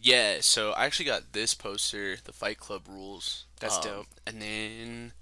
[0.00, 3.44] yeah, so I actually got this poster, the Fight Club rules.
[3.60, 4.06] That's um, dope.
[4.26, 5.12] And then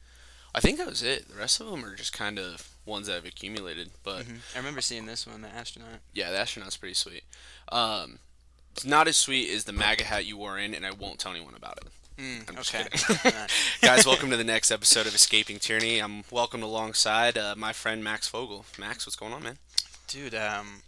[0.55, 1.29] I think that was it.
[1.29, 3.91] The rest of them are just kind of ones that I've accumulated.
[4.03, 4.39] But Mhm.
[4.55, 6.01] I remember seeing this one, the astronaut.
[6.15, 7.25] yeah, the astronaut's pretty sweet.
[7.71, 8.19] Um,
[8.73, 11.33] it's not as sweet as the MAGA hat you wore in, and I won't tell
[11.33, 11.89] anyone about it.
[12.17, 12.87] Mm, okay.
[13.87, 15.99] Guys, welcome to the next episode of Escaping Tyranny.
[16.01, 18.65] I'm welcomed alongside uh, my friend Max Fogel.
[18.79, 19.59] Max, what's going on, man?
[20.09, 20.83] Dude, um,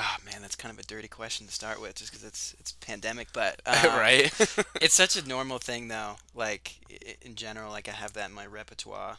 [0.00, 2.72] oh man, that's kind of a dirty question to start with, just because it's it's
[2.72, 3.28] pandemic.
[3.32, 4.32] But um, right?
[4.80, 6.16] it's such a normal thing, though.
[6.34, 6.76] Like
[7.22, 9.16] in general, like I have that in my repertoire.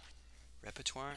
[0.64, 1.16] Repertoire?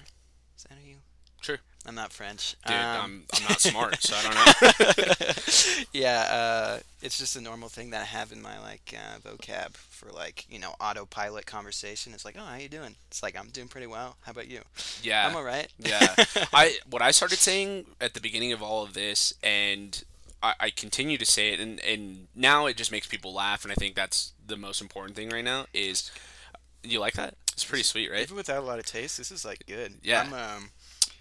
[0.56, 0.96] Is that how you?
[1.40, 1.58] Sure.
[1.86, 2.54] I'm not French.
[2.66, 5.84] Dude, Um, I'm, I'm not smart, so I don't know.
[5.92, 9.74] yeah, uh, it's just a normal thing that I have in my like uh, vocab
[9.74, 12.14] for like you know autopilot conversation.
[12.14, 12.94] It's like, oh, how you doing?
[13.08, 14.16] It's like I'm doing pretty well.
[14.22, 14.60] How about you?
[15.02, 15.26] Yeah.
[15.26, 15.68] I'm all right.
[15.78, 16.14] yeah.
[16.52, 20.04] I what I started saying at the beginning of all of this, and
[20.40, 23.72] I, I continue to say it, and, and now it just makes people laugh, and
[23.72, 25.66] I think that's the most important thing right now.
[25.74, 26.12] Is
[26.84, 27.34] you like that?
[27.52, 28.22] It's pretty sweet, right?
[28.22, 29.94] Even without a lot of taste, this is like good.
[30.02, 30.22] Yeah.
[30.22, 30.70] I'm, um,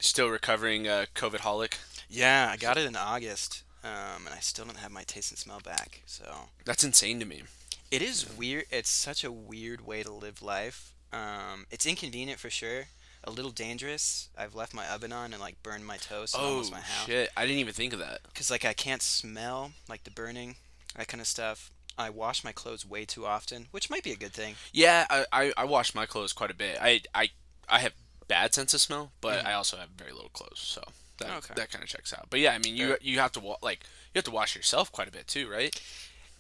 [0.02, 1.76] Still recovering uh, COVID holic.
[2.10, 5.38] yeah, I got it in August, um, and I still don't have my taste and
[5.38, 6.02] smell back.
[6.06, 6.26] So
[6.66, 7.44] That's insane to me.
[7.92, 8.66] it is weird.
[8.72, 10.94] It's such a weird way to live life.
[11.14, 12.86] Um, it's inconvenient for sure.
[13.24, 14.30] A little dangerous.
[14.36, 17.06] I've left my oven on and like burned my toast and Oh almost my house.
[17.06, 17.30] shit!
[17.38, 18.22] I didn't even think of that.
[18.24, 20.56] because like I can't smell like the burning,
[20.96, 21.70] that kind of stuff.
[21.98, 24.56] I wash my clothes way too often, which might be a good thing.
[24.74, 26.80] Yeah, I, I, I wash my clothes quite a bit.
[26.82, 27.30] I I,
[27.70, 27.94] I have
[28.36, 29.48] bad sense of smell, but Mhm.
[29.50, 30.82] I also have very little clothes, so
[31.18, 31.54] that Okay.
[31.56, 32.28] that kind of checks out.
[32.30, 33.80] But yeah, I mean, you you have to wa- like
[34.14, 35.74] you have to wash yourself quite a bit too, right?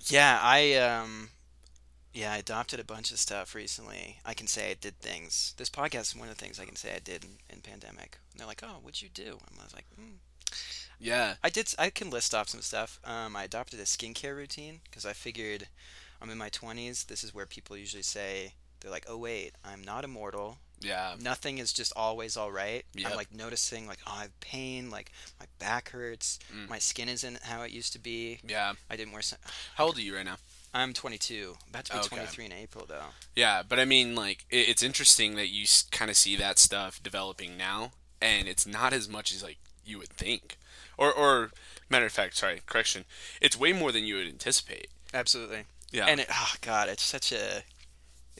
[0.07, 1.31] Yeah, I um,
[2.13, 4.19] yeah, I adopted a bunch of stuff recently.
[4.25, 5.53] I can say I did things.
[5.57, 8.17] This podcast is one of the things I can say I did in, in pandemic.
[8.31, 10.17] And they're like, "Oh, what'd you do?" And I was like, mm.
[10.99, 11.35] Yeah.
[11.43, 11.73] "I did.
[11.77, 12.99] I can list off some stuff.
[13.03, 15.67] Um, I adopted a skincare routine because I figured
[16.21, 17.05] I'm in my 20s.
[17.07, 20.57] This is where people usually say they're like, "Oh wait, I'm not immortal.
[20.81, 21.15] Yeah.
[21.21, 22.83] nothing is just always all right.
[22.95, 23.11] Yep.
[23.11, 26.69] I'm like noticing like oh I have pain, like my back hurts, Mm.
[26.69, 28.39] my skin isn't how it used to be.
[28.47, 28.73] Yeah.
[28.89, 29.21] I didn't wear.
[29.21, 29.39] Sun-
[29.75, 30.37] How old are you right now?
[30.73, 32.07] I'm 22, about to be Okay.
[32.07, 33.07] 23 in April though.
[33.35, 37.03] Yeah, but I mean, like, it, it's interesting that you kind of see that stuff
[37.03, 37.91] developing now,
[38.21, 40.57] and it's not as much as like you would think,
[40.97, 41.51] or or
[41.89, 43.03] matter of fact, sorry, correction,
[43.41, 44.87] it's way more than you would anticipate.
[45.13, 45.65] Absolutely.
[45.91, 46.05] Yeah.
[46.05, 47.63] And it, oh god, it's such a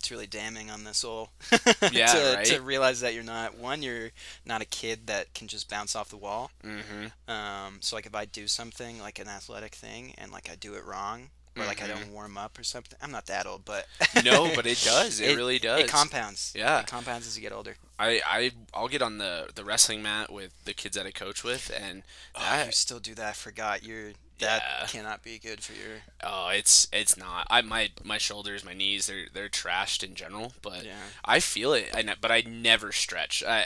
[0.02, 1.30] it's really damning on the soul.
[1.92, 2.46] Yeah, to, right?
[2.48, 4.10] to realize that you're not one, you're
[4.46, 6.50] not a kid that can just bounce off the wall.
[6.64, 7.32] mm-hmm.
[7.32, 10.74] Um, so like if I do something like an athletic thing and like I do
[10.76, 11.90] it wrong or like I Mhm.
[11.90, 13.86] don't warm up or something, I'm not that old, but
[14.24, 15.20] No, but it does.
[15.20, 15.82] It, really does.
[15.82, 16.54] It compounds.
[16.56, 16.80] Yeah.
[16.80, 17.76] It compounds as you get older.
[18.00, 21.44] I I I'll get on the the wrestling mat with the kids that I coach
[21.44, 22.04] with, and
[22.36, 23.28] Oh, that you still do that.
[23.30, 23.84] I forgot.
[23.84, 24.88] You're that Yeah.
[24.88, 26.02] cannot be good for your.
[26.24, 27.48] oh, it's it's not.
[27.50, 30.96] I my my shoulders, my knees, they're they're trashed in general, but Yeah.
[31.26, 31.90] I feel it.
[31.94, 33.44] I ne- but I never stretch.
[33.44, 33.64] I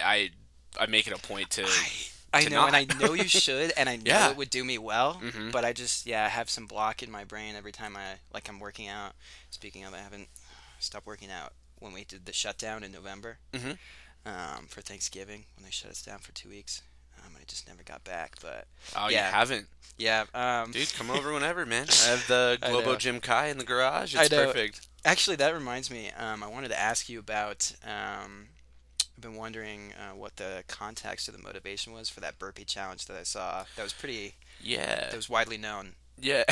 [0.78, 1.64] I, I make it a point to.
[1.66, 1.90] I,
[2.34, 4.30] I to know, and I know you should, and I know Yeah.
[4.30, 5.22] it would do me well.
[5.24, 5.52] Mhm.
[5.54, 8.50] But I just, yeah, I have some block in my brain every time I like
[8.50, 9.14] I'm working out.
[9.52, 10.28] Speaking of, I haven't
[10.80, 13.78] stopped working out when we did the shutdown in November Mhm.
[14.26, 16.82] um, for Thanksgiving when they shut us down for two weeks.
[17.40, 19.28] I just never got back, but Oh, Yeah.
[19.28, 20.26] you haven't, yeah.
[20.34, 20.94] Um, dude.
[20.94, 21.88] Come over whenever, man.
[21.90, 22.96] I have the Globo.
[22.98, 24.16] Gym Kai in the garage.
[24.16, 24.88] It's perfect.
[25.06, 26.12] Actually, that reminds me.
[26.18, 27.72] Um, I wanted to ask you about.
[27.84, 28.48] Um,
[29.16, 33.06] I've been wondering uh, what the context or the motivation was for that burpee challenge
[33.06, 33.66] that I saw.
[33.78, 34.36] That was pretty.
[34.60, 34.86] Yeah.
[35.10, 36.44] That was widely known Yeah.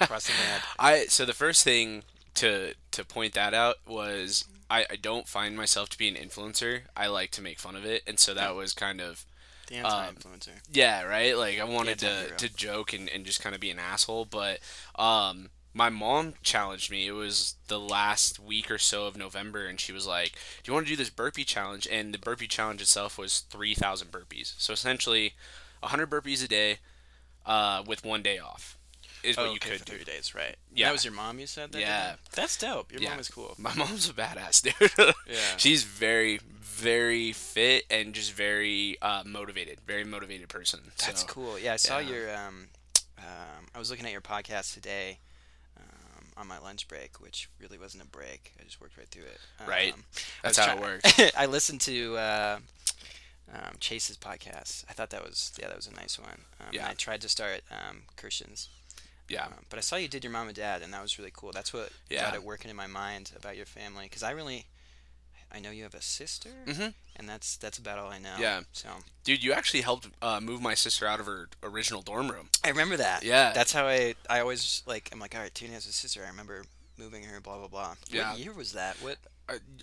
[0.00, 0.32] across the.
[0.78, 2.02] I so the first thing
[2.36, 6.82] to to point that out was I, I don't find myself to be an influencer.
[6.96, 9.26] I like to make fun of it, and so that was kind of
[9.72, 10.60] The anti-influencer.
[10.72, 11.36] yeah, right.
[11.36, 14.60] Like I wanted to to joke and, and just kind of be an asshole, but
[14.96, 17.06] um my mom challenged me.
[17.06, 20.32] It was the last week or so of November, and she was like,
[20.62, 23.74] "Do you want to do this burpee challenge?" And the burpee challenge itself was three
[23.74, 24.52] thousand burpees.
[24.58, 25.32] So essentially,
[25.82, 26.78] hundred burpees a day,
[27.46, 28.76] uh, with one day off,
[29.24, 29.92] is what oh, you okay, could do.
[29.92, 30.56] thirty days, right?
[30.74, 30.86] Yeah.
[30.86, 31.38] That was your mom.
[31.38, 31.80] You said that.
[31.80, 31.86] Yeah.
[31.88, 32.18] that?
[32.32, 32.92] That's dope.
[32.92, 33.10] Your Yeah.
[33.10, 33.54] mom is cool.
[33.58, 35.14] My mom's a badass, dude.
[35.26, 35.38] Yeah.
[35.56, 39.80] She's very, very fit and just very uh, motivated.
[39.86, 40.80] Very motivated person.
[40.98, 41.58] That's so, cool.
[41.58, 42.10] Yeah, I saw yeah.
[42.10, 42.34] your.
[42.36, 42.66] Um,
[43.18, 45.18] um, I was looking at your podcast today.
[45.78, 48.52] Um, on my lunch break, which really wasn't a break.
[48.60, 49.38] I just worked right through it.
[49.66, 49.92] Right.
[49.94, 50.04] Um,
[50.42, 51.20] That's how it works.
[51.36, 52.58] I listened to uh,
[53.52, 54.84] um, Chase's podcast.
[54.88, 56.30] I thought that was yeah, that was a nice one.
[56.60, 56.88] Um, and Yeah.
[56.88, 58.68] I tried to start um, Christians.
[59.32, 59.46] Yeah.
[59.46, 61.52] Um, but I saw you did your mom and dad, and that was really cool.
[61.52, 62.22] That's what Yeah.
[62.26, 64.66] got it working in my mind about your family, because I really,
[65.50, 66.94] I know you have a sister, Mhm.
[67.16, 68.36] and that's that's about all I know.
[68.38, 68.62] Yeah.
[68.72, 68.88] So
[69.24, 72.50] Dude, you actually helped uh, move my sister out of her original dorm room.
[72.64, 73.22] I remember that.
[73.22, 73.52] Yeah.
[73.52, 75.08] That's how I I always like.
[75.12, 76.22] I'm like, all right, Tuna has a sister.
[76.24, 76.64] I remember
[76.98, 77.40] moving her.
[77.40, 77.94] Blah blah blah.
[78.08, 78.30] Yeah.
[78.32, 78.96] What year was that?
[79.00, 79.18] What?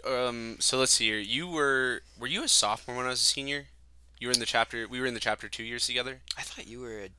[0.06, 1.19] Um, so let's see here.
[1.19, 3.68] You were were you a sophomore when I was a senior?
[4.19, 4.88] You were in the chapter.
[4.88, 6.22] We were in the chapter two years together.
[6.38, 7.00] I thought you were.
[7.00, 7.10] A,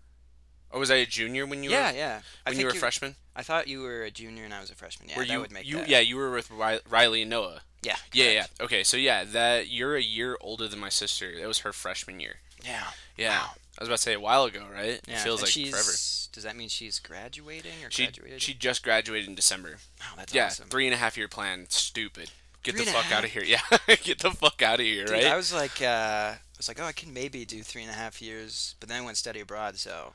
[0.70, 2.20] Or was I a junior when you yeah, were yeah.
[2.46, 3.17] When you were a freshman?
[3.34, 5.08] I thought you were a junior and I was a freshman.
[5.08, 5.88] Yeah, were that you would make you that.
[5.88, 7.62] yeah you were with Riley and Noah.
[7.82, 7.96] Yeah.
[8.12, 8.46] Yeah, yeah.
[8.61, 11.38] Okay, so yeah, that you're a year older than my sister.
[11.40, 12.37] That was her freshman year.
[12.64, 12.84] Yeah.
[13.17, 13.50] Yeah, Wow.
[13.78, 15.00] I was about to say a while ago, right?
[15.08, 15.14] Yeah.
[15.17, 15.90] It feels and like she's, forever.
[16.32, 18.43] Does that mean she's graduating or She graduated?
[18.43, 19.76] she just graduated in December.
[20.02, 20.69] oh, that's yeah, awesome.
[20.69, 21.67] three and a half year plan.
[21.70, 22.31] Stupid.
[22.62, 23.43] Get Three the fuck out of here.
[23.46, 23.61] Yeah,
[24.02, 25.25] get the fuck out of here, Dude, right?
[25.25, 27.94] I was like, uh, I was like, oh, I can maybe do three and a
[27.94, 29.76] half years, but then I went study abroad.
[29.78, 30.12] So.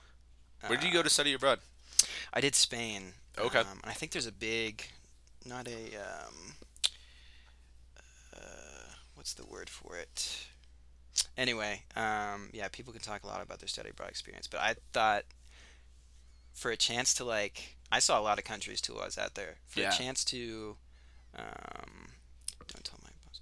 [0.67, 1.59] Where did you go to study abroad?
[2.33, 3.13] I did Spain.
[3.37, 3.59] Okay.
[3.59, 4.83] Um, and I think there's a big,
[5.45, 6.53] not a, um,
[8.35, 8.39] uh,
[9.15, 10.47] what's the word for it?
[11.37, 14.75] Anyway, um, yeah, people can talk a lot about their study abroad experience, but I
[14.93, 15.23] thought
[16.53, 19.17] for a chance to like, I saw a lot of countries too while I was
[19.17, 19.55] out there.
[19.67, 19.93] For Yeah.
[19.93, 20.75] a chance to,
[21.37, 22.07] um,
[22.67, 23.39] don't tell my boss.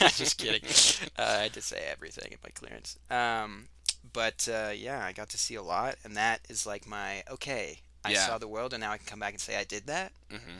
[0.00, 0.62] Um, just kidding.
[1.16, 2.98] Uh, I did say everything in my clearance.
[3.08, 3.68] Um,
[4.12, 7.80] but uh, yeah, I got to see a lot, and that is like my okay.
[8.04, 8.26] I Yeah.
[8.26, 10.12] saw the world, and now I can come back and say I did that.
[10.30, 10.58] hmm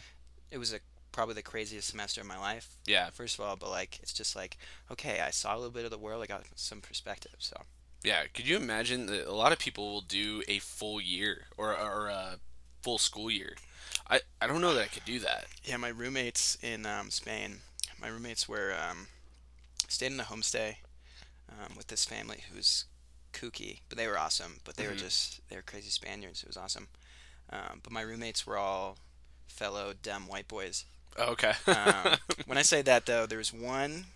[0.50, 0.80] It was a
[1.12, 2.76] probably the craziest semester of my life.
[2.86, 4.56] Yeah, First of all, but like it's just like
[4.90, 6.22] okay, I saw a little bit of the world.
[6.22, 7.36] I got some perspective.
[7.38, 7.56] So
[8.02, 8.24] yeah.
[8.34, 12.08] Could you imagine that a lot of people will do a full year or or
[12.08, 12.38] a
[12.82, 13.56] full school year?
[14.08, 15.46] I I don't know that I could do that.
[15.64, 17.60] yeah, my roommates in um, Spain,
[18.00, 19.06] my roommates were um,
[19.88, 20.76] stayed in a homestay
[21.48, 22.84] um, with this family who's
[23.34, 24.60] kooky, but they were awesome.
[24.64, 24.98] But they were Mhm.
[25.06, 26.42] just they were crazy Spaniards.
[26.42, 26.88] It was awesome.
[27.50, 28.96] Um, but my roommates were all
[29.48, 30.84] fellow dumb white boys.
[31.18, 31.52] Oh, okay.
[31.66, 32.16] Um,
[32.46, 34.06] when I say that though, there was one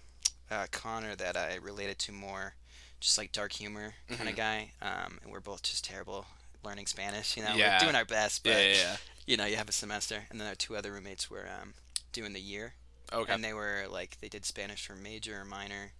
[0.50, 2.54] uh, Connor that I related to more,
[3.00, 4.30] just like dark humor kind Mhm.
[4.30, 4.72] of guy.
[4.80, 6.26] Um, and we're both just terrible
[6.64, 7.36] learning Spanish.
[7.36, 7.74] You know, Yeah.
[7.76, 8.96] we're doing our best, but yeah, yeah, yeah.
[9.26, 11.74] you know, you have a semester, and then our two other roommates were um,
[12.12, 12.74] doing the year,
[13.12, 13.32] Okay.
[13.32, 15.92] and they were like they did Spanish for major or minor,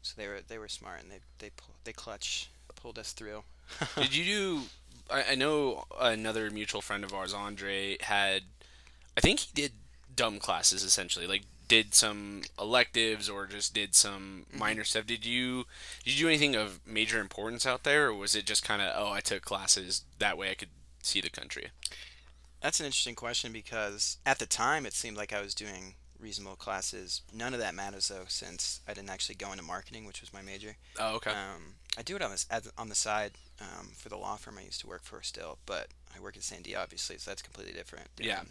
[0.00, 3.42] so they were they were smart and they they pull, they clutch pulled us through.
[3.96, 4.60] Did you do?
[5.10, 8.42] I, I know another mutual friend of ours, Andre, had.
[9.16, 9.72] I think he did
[10.14, 14.58] dumb classes essentially, like did some electives or just did some Mm-hmm.
[14.58, 15.06] minor stuff.
[15.06, 15.64] Did you
[16.04, 18.92] did you do anything of major importance out there, or was it just kind of
[18.96, 20.70] oh I took classes that way I could
[21.02, 21.68] see the country?
[22.60, 26.56] That's an interesting question because at the time it seemed like I was doing reasonable
[26.56, 27.22] classes.
[27.32, 30.42] None of that matters though, since I didn't actually go into marketing, which was my
[30.42, 30.76] major.
[30.98, 31.30] Oh okay.
[31.30, 34.62] Um, I do it on as- on the side um, for the law firm I
[34.62, 38.08] used to work for still, but I work at Sandia obviously, so that's completely different.
[38.18, 38.42] Yeah.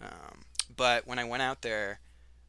[0.00, 0.44] Um,
[0.74, 2.00] but when I went out there,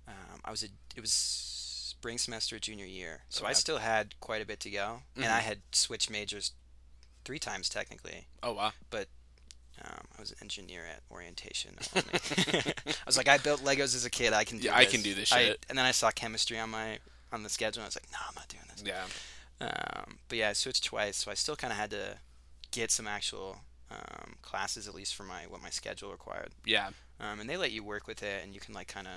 [0.08, 4.42] um, I was a it was spring semester junior year, so I still had quite
[4.42, 5.32] a bit to go, and Mhm.
[5.32, 6.52] I had switched majors
[7.24, 8.28] three times technically.
[8.44, 8.74] oh wow.
[9.84, 11.76] Um, I was an engineer at orientation.
[11.96, 12.74] I
[13.06, 14.32] was like, I built Legos as a kid.
[14.34, 14.66] I can do.
[14.68, 14.94] Yeah, I this.
[14.94, 15.66] can do this I- shit.
[15.70, 17.00] and then I saw chemistry on my
[17.32, 17.82] on the schedule.
[17.82, 18.84] and I was like, No, I'm not doing this.
[18.86, 19.06] Yeah.
[19.62, 22.18] Um, but yeah, I switched twice, so I still kind of had to
[22.72, 23.58] get some actual
[23.92, 26.50] um, classes, at least for my what my schedule required.
[26.66, 26.90] Yeah.
[27.20, 29.14] Um, and they let you work with it, and you can like kind of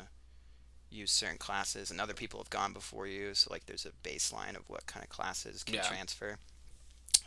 [0.91, 4.57] use certain classes, and other people have gone before you, so like there's a baseline
[4.57, 5.83] of what kind of classes can Yeah.
[5.83, 6.37] transfer.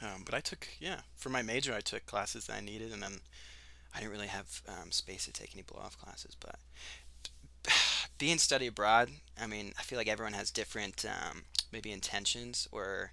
[0.01, 3.01] Um, but I took yeah for my major, I took classes that I needed, and
[3.01, 3.19] then
[3.95, 6.35] I didn't really have um, space to take any blow off classes.
[6.39, 6.55] But
[8.17, 9.09] being study abroad,
[9.41, 13.11] I mean, I feel like everyone has different um, maybe intentions or.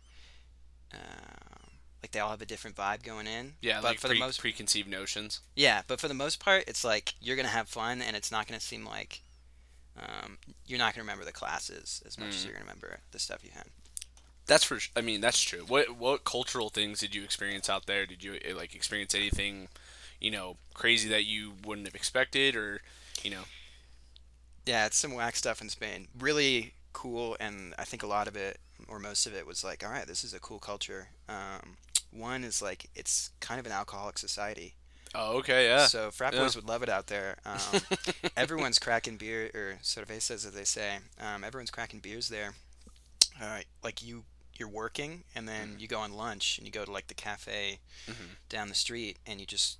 [0.95, 1.71] Um,
[2.03, 3.55] like they all have a different vibe going in.
[3.61, 3.81] Yeah.
[3.83, 5.41] but like for pre- the most preconceived notions.
[5.57, 8.47] yeah, but for the most part, it's like you're gonna have fun, and it's not
[8.47, 9.21] gonna seem like
[10.01, 12.45] um, you're not gonna remember the classes as much as Mm.
[12.45, 13.67] you're gonna remember the stuff you had.
[14.49, 14.79] That's for.
[14.97, 15.61] I mean, that's true.
[15.69, 18.05] What what cultural things did you experience out there?
[18.07, 19.69] Did you eh, like experience anything,
[20.21, 22.81] you know, crazy that you wouldn't have expected, or,
[23.23, 23.43] you know?
[24.67, 26.09] Yeah, it's some whack stuff in Spain.
[26.19, 29.85] Really cool, and I think a lot of it, or most of it, was like,
[29.85, 31.09] all right, this is a cool culture.
[31.29, 31.77] Um,
[32.11, 34.75] one is like it's kind of an alcoholic society,
[35.15, 35.87] Oh, okay, yeah.
[35.87, 36.41] so frat Yeah.
[36.41, 37.37] boys would love it out there.
[37.47, 37.81] Um,
[38.37, 42.55] everyone's cracking beer or cervezas as they say um, everyone's cracking beers there
[43.41, 44.25] uh, like you
[44.59, 45.81] you're working and then Mhm.
[45.81, 48.37] you go on lunch and you go to like the cafe Mhm.
[48.49, 49.79] down the street and you just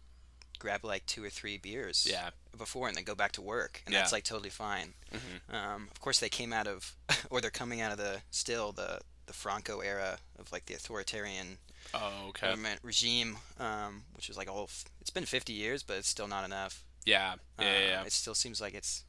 [0.59, 2.31] grab like two or three beers yeah.
[2.57, 4.01] before and then go back to work and Yeah.
[4.01, 6.97] that's like totally fine hmm um, of course they came out of
[7.31, 11.59] or they're coming out of the still the the franco era of like the authoritarian
[11.95, 12.49] Oh, okay.
[12.49, 16.09] government regime um, which is like a whole f- it's been 50 years but it's
[16.09, 17.37] still not enough Yeah.
[17.59, 17.65] Yeah.
[17.65, 17.79] uh, Yeah.
[17.87, 18.05] yeah.
[18.05, 19.05] It still seems like it's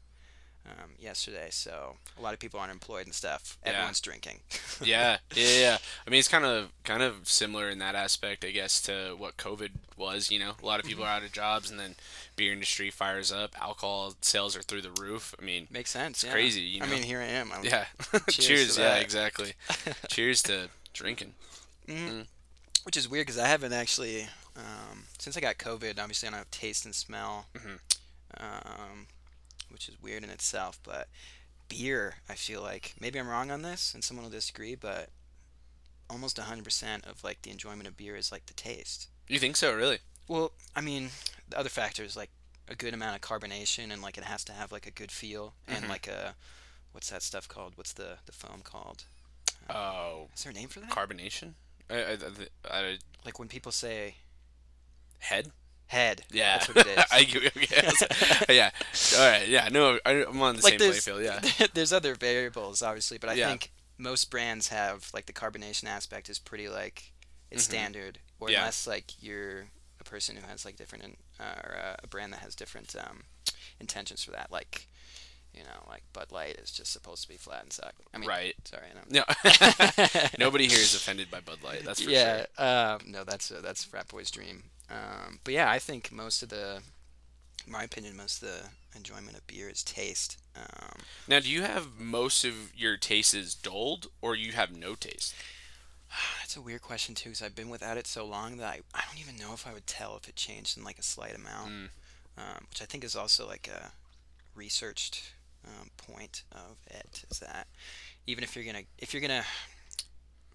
[0.66, 1.48] um, yesterday.
[1.52, 3.58] So a lot of people are unemployed and stuff.
[3.64, 3.72] Yeah.
[3.72, 4.40] Everyone's drinking.
[4.84, 5.78] yeah, yeah, yeah.
[6.06, 9.38] I mean, it's kind of kind of similar in that aspect, I guess, to what
[9.38, 10.30] COVID was.
[10.32, 11.96] You know, a lot of people are out of jobs, and then
[12.36, 13.60] beer industry fires up.
[13.62, 15.34] Alcohol sales are through the roof.
[15.42, 16.24] I mean, Makes sense.
[16.24, 16.32] yeah.
[16.32, 17.52] crazy, you I mean, here I am.
[17.52, 17.86] I'm, yeah.
[18.30, 18.78] Cheers Cheers.
[18.78, 19.02] yeah, that.
[19.02, 19.54] exactly.
[20.10, 21.34] Cheers to drinking.
[22.84, 26.38] Which is weird because I haven't actually, um, since I got COVID, obviously I don't
[26.40, 27.80] have taste and smell, Mhm.
[28.38, 29.08] um,
[29.70, 30.80] which is weird in itself.
[30.84, 31.08] But
[31.68, 35.10] beer, I feel like, maybe I'm wrong on this and someone will disagree, but
[36.10, 39.08] almost 100% of like the enjoyment of beer is like the taste.
[39.28, 40.00] You think so, really?
[40.28, 41.10] Well, I mean,
[41.50, 42.30] the other factors like
[42.68, 45.54] a good amount of carbonation and like it has to have like a good feel
[45.68, 45.90] and Mhm.
[45.90, 46.36] like a,
[46.92, 47.74] what's that stuff called?
[47.78, 49.06] What's the, the foam called?
[49.70, 50.90] Oh, Is there a name for that?
[50.90, 51.54] carbonation.
[51.90, 52.18] I, I, I,
[52.72, 54.16] I, like when people say
[55.20, 55.52] head.
[55.90, 56.24] Head.
[56.32, 57.04] Yeah, That's what it is.
[57.12, 57.20] I,
[57.72, 58.44] yes.
[58.50, 58.70] yeah.
[59.20, 59.48] All right.
[59.48, 59.70] Yeah.
[59.72, 61.24] No, I, I'm on the like same playfield.
[61.24, 61.68] Yeah.
[61.74, 63.50] there's other variables obviously, but I Yeah.
[63.50, 67.12] think most brands have like the carbonation aspect is pretty like
[67.52, 67.70] it's Mhm.
[67.70, 68.60] standard, or Yeah.
[68.60, 69.66] unless like you're
[70.00, 72.96] a person who has like different in- uh, or uh, a brand that has different
[72.96, 73.24] um,
[73.80, 74.88] intentions for that, like
[75.56, 77.96] you know like Bud Light is just supposed to be flat and suck.
[78.14, 78.54] I mean, right.
[78.66, 79.04] Sorry, I.
[79.10, 79.24] No.
[80.38, 81.84] Nobody here is offended by Bud Light.
[81.84, 82.66] That's for yeah, sure.
[82.66, 84.66] um, no, that's uh, that's Frat Boy's dream.
[84.90, 86.82] Um, but yeah, I think most of the,
[87.68, 88.62] my opinion, most of the
[88.98, 90.38] enjoyment of beer is taste.
[90.56, 95.36] Um, Now, do you have most of your tastes dulled, or you have no taste?
[96.40, 99.04] That's a weird question too, because I've been without it so long that I, I
[99.08, 101.70] don't even know if I would tell if it changed in like a slight amount,
[101.70, 101.90] Mm.
[102.38, 103.92] um, which I think is also like a
[104.56, 105.34] researched
[105.68, 107.24] um, point of it.
[107.30, 107.68] Is that
[108.26, 109.46] even if you're gonna if you're gonna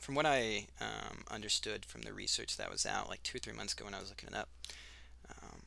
[0.04, 3.54] from what I um, understood from the research that was out like two or three
[3.54, 4.50] months ago when I was looking it up,
[5.30, 5.62] um,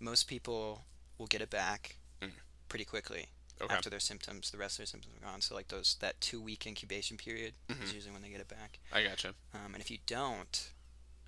[0.00, 0.84] most people
[1.18, 2.32] will get it back Mm.
[2.68, 3.28] pretty quickly
[3.60, 3.72] Okay.
[3.72, 4.50] after their symptoms.
[4.50, 5.40] The rest of their symptoms are gone.
[5.40, 7.82] So like those that two week incubation period Mhm.
[7.84, 8.80] is usually when they get it back.
[8.90, 9.34] I gotcha.
[9.52, 10.70] Um, and if you don't,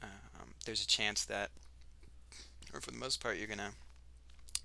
[0.03, 1.53] um, there's a chance that,
[2.73, 3.75] or for the most part, you're gonna.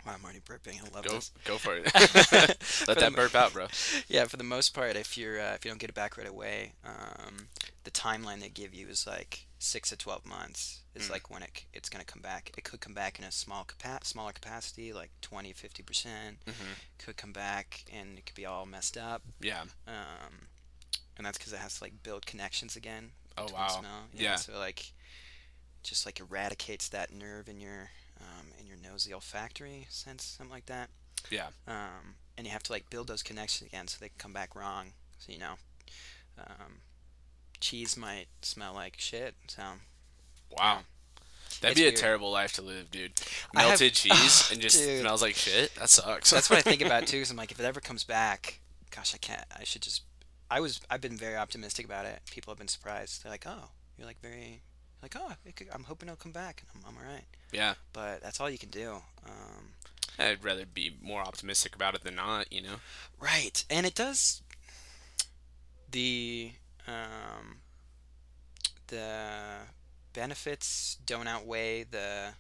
[0.05, 0.79] Wow, I'm already burping.
[0.81, 1.31] I love Go, this.
[1.45, 1.85] go for it.
[2.87, 3.67] Let that burp out, bro.
[4.07, 6.27] Yeah, for the most part, if you're uh, if you don't get it back right
[6.27, 7.47] away, um,
[7.83, 10.79] the timeline they give you is like six to twelve months.
[10.93, 11.11] Is Mm.
[11.11, 12.51] like when it it's gonna come back.
[12.57, 16.37] It could come back in a small capa- smaller capacity, like 20, 50 percent.
[16.45, 19.21] hmm Could come back and it could be all messed up.
[19.39, 19.61] Yeah.
[19.87, 20.47] Um,
[21.17, 23.11] and that's because it has to like build connections again.
[23.37, 23.67] Oh, wow.
[23.69, 24.07] Smell.
[24.13, 24.35] Yeah.
[24.35, 24.91] So like,
[25.83, 27.91] just like eradicates that nerve in your
[28.21, 30.89] um, in your nose, the olfactory sense, something like that.
[31.29, 31.47] Yeah.
[31.67, 34.55] Um, and you have to like build those connections again so they can come back
[34.55, 34.93] wrong.
[35.19, 35.53] So you know,
[36.37, 36.79] um,
[37.59, 39.35] cheese might smell like shit.
[39.47, 39.63] So
[40.57, 40.79] Wow.
[41.61, 41.97] That'd It's be a weird.
[41.97, 43.11] terrible life to live, dude.
[43.55, 45.01] I have- Melted cheese and just Dude.
[45.01, 45.73] smells like shit.
[45.75, 46.29] That sucks.
[46.31, 47.19] that's what I think about too.
[47.21, 48.59] Cause I'm like, if it ever comes back,
[48.89, 49.45] gosh, I can't.
[49.57, 50.03] I should just.
[50.49, 50.81] I was.
[50.89, 52.19] I've been very optimistic about it.
[52.31, 53.23] People have been surprised.
[53.23, 54.61] They're like, oh, you're like very.
[55.01, 56.61] Like, oh, it could, I'm hoping it'll come back.
[56.61, 57.25] And I'm, I'm all right.
[57.51, 57.73] Yeah.
[57.93, 59.01] But that's all you can do.
[59.25, 59.73] Um,
[60.19, 62.75] I'd rather be more optimistic about it than not, you know?
[63.19, 64.41] Right, and it does.
[65.89, 66.51] The
[66.87, 67.57] um,
[68.87, 69.67] the
[70.13, 72.33] benefits don't outweigh the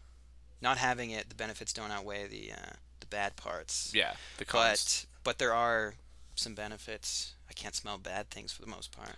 [0.61, 1.29] not having it.
[1.29, 3.91] The benefits don't outweigh the uh, the bad parts.
[3.93, 4.13] Yeah.
[4.37, 5.05] The cons.
[5.23, 5.95] but but there are
[6.35, 7.33] some benefits.
[7.49, 9.15] I can't smell bad things for the most part.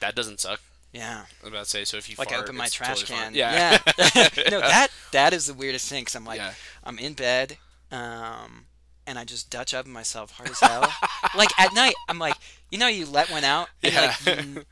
[0.00, 0.60] that doesn't suck.
[0.92, 3.18] Yeah, I was about to say, so if you like I open my trash totally
[3.18, 3.34] can.
[3.34, 3.78] Yeah.
[3.86, 4.28] yeah.
[4.50, 6.04] no, that that is the weirdest thing.
[6.04, 6.52] Cause I'm like, yeah.
[6.84, 7.56] I'm in bed,
[7.90, 8.66] um,
[9.06, 10.92] and I just Dutch up myself hard as hell.
[11.36, 12.34] like at night, I'm like,
[12.70, 14.14] you know, you let one out, and Yeah.
[14.26, 14.66] like,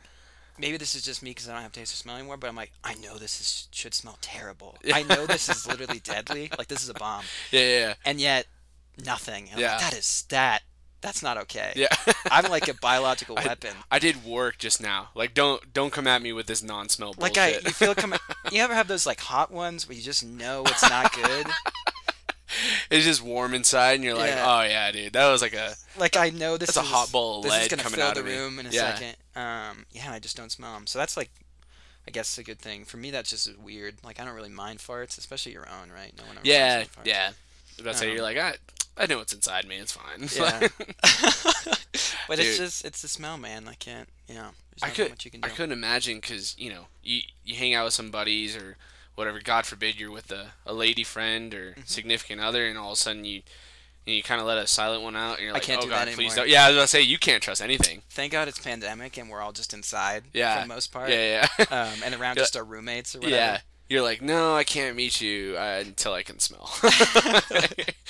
[0.58, 2.36] maybe this is just me because I don't have taste or smell anymore.
[2.36, 4.76] But I'm like, I know this is should smell terrible.
[4.84, 4.96] Yeah.
[4.96, 6.50] I know this is literally deadly.
[6.58, 8.46] Like this is a bomb, Yeah, yeah, and yet
[9.02, 9.48] nothing.
[9.56, 9.72] Yeah.
[9.72, 10.60] like, that is that.
[11.02, 11.72] That's not okay.
[11.76, 11.88] yeah.
[12.30, 13.70] I'm like a biological weapon.
[13.90, 15.08] I did work just now.
[15.14, 17.36] Like, don't don't come at me with this non-smell bullshit.
[17.36, 18.14] Like I, you feel come.
[18.52, 21.46] You ever have those like hot ones where you just know it's not good?
[22.90, 24.44] it's just warm inside, and you're like, Yeah.
[24.46, 27.38] oh yeah, dude, that was like a Like I know this that's a hot bowl
[27.38, 28.36] of this lead is gonna coming fill out the of me.
[28.36, 28.94] room in a Yeah.
[28.94, 29.16] second.
[29.36, 30.86] Um, yeah, I just don't smell them.
[30.86, 31.30] So that's like,
[32.08, 33.10] I guess a good thing for me.
[33.12, 33.94] That's just weird.
[34.02, 36.12] Like I don't really mind farts, especially your own, right?
[36.18, 36.36] No one.
[36.38, 36.86] ever yeah, farts.
[37.04, 37.30] yeah.
[37.78, 38.56] I about to say, Um, you're like, I,
[39.00, 39.76] I know what's inside me.
[39.78, 40.28] It's fine.
[40.36, 40.68] Yeah.
[42.28, 43.66] but it's just it's the smell, man.
[43.68, 44.08] I can't.
[44.28, 45.10] You know, there's I could.
[45.10, 45.48] Much you can do.
[45.48, 48.76] I couldn't imagine because you know, you you hang out with some buddies or
[49.14, 49.40] whatever.
[49.42, 51.80] God forbid you're with a, a lady friend or Mm-hmm.
[51.86, 53.42] significant other, and all of a sudden you.
[54.06, 55.84] And you kind of let a silent one out, and you're I like, can't "Oh
[55.84, 56.48] do God, that please don't.
[56.48, 58.00] Yeah, I was to say you can't trust anything.
[58.08, 60.24] Thank God it's pandemic and we're all just inside.
[60.32, 60.56] Yeah.
[60.56, 61.10] For the most part.
[61.10, 63.36] Yeah, yeah, Um, and around just our roommates or whatever.
[63.36, 63.58] yeah.
[63.90, 66.70] You're like, no, I can't meet you uh, until I can smell.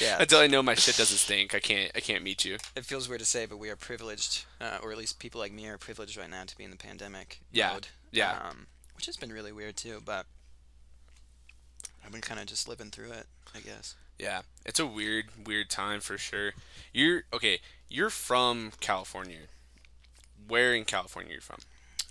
[0.00, 0.16] Yeah.
[0.20, 2.54] Until I know my shit doesn't stink, I can't I can't meet you.
[2.74, 5.52] it feels weird to say, but we are privileged, uh, or at least people like
[5.52, 7.88] me are privileged right now to be in the pandemic Yeah, mode.
[8.10, 8.38] yeah.
[8.48, 10.24] Um, which has been really weird too, but
[12.02, 13.94] I've been kind of just living through it, I guess.
[14.18, 16.52] Yeah, it's a weird, weird time for sure.
[16.94, 17.58] You're okay.
[17.90, 19.48] You're from California.
[20.48, 21.58] Where in California are you from?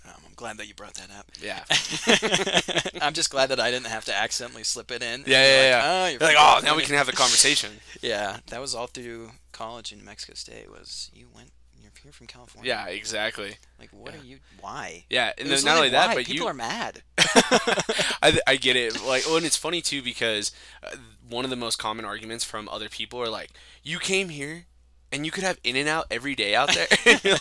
[0.06, 1.26] Um, I'm glad that you brought that up.
[1.42, 1.62] Yeah.
[3.02, 5.24] I'm just glad that I didn't have to accidentally slip it in.
[5.26, 6.02] Yeah, yeah, yeah.
[6.02, 7.70] like, Oh, like, oh, now we can have the conversation.
[8.02, 10.70] Yeah, that was all through college in New Mexico State.
[10.70, 11.50] Was you went?
[11.82, 12.66] You're here from California.
[12.70, 13.56] Yeah, exactly.
[13.78, 14.20] Like, what Yeah.
[14.20, 14.38] are you?
[14.58, 15.04] Why?
[15.10, 16.14] Yeah, and not only that, why.
[16.14, 16.50] but people you.
[16.50, 17.02] are mad.
[18.22, 19.04] I, I get it.
[19.04, 20.50] Like, oh, and it's funny too because
[20.82, 20.96] uh,
[21.28, 23.50] one of the most common arguments from other people are like,
[23.82, 24.64] "You came here,
[25.12, 26.86] and you could have In and Out every day out there."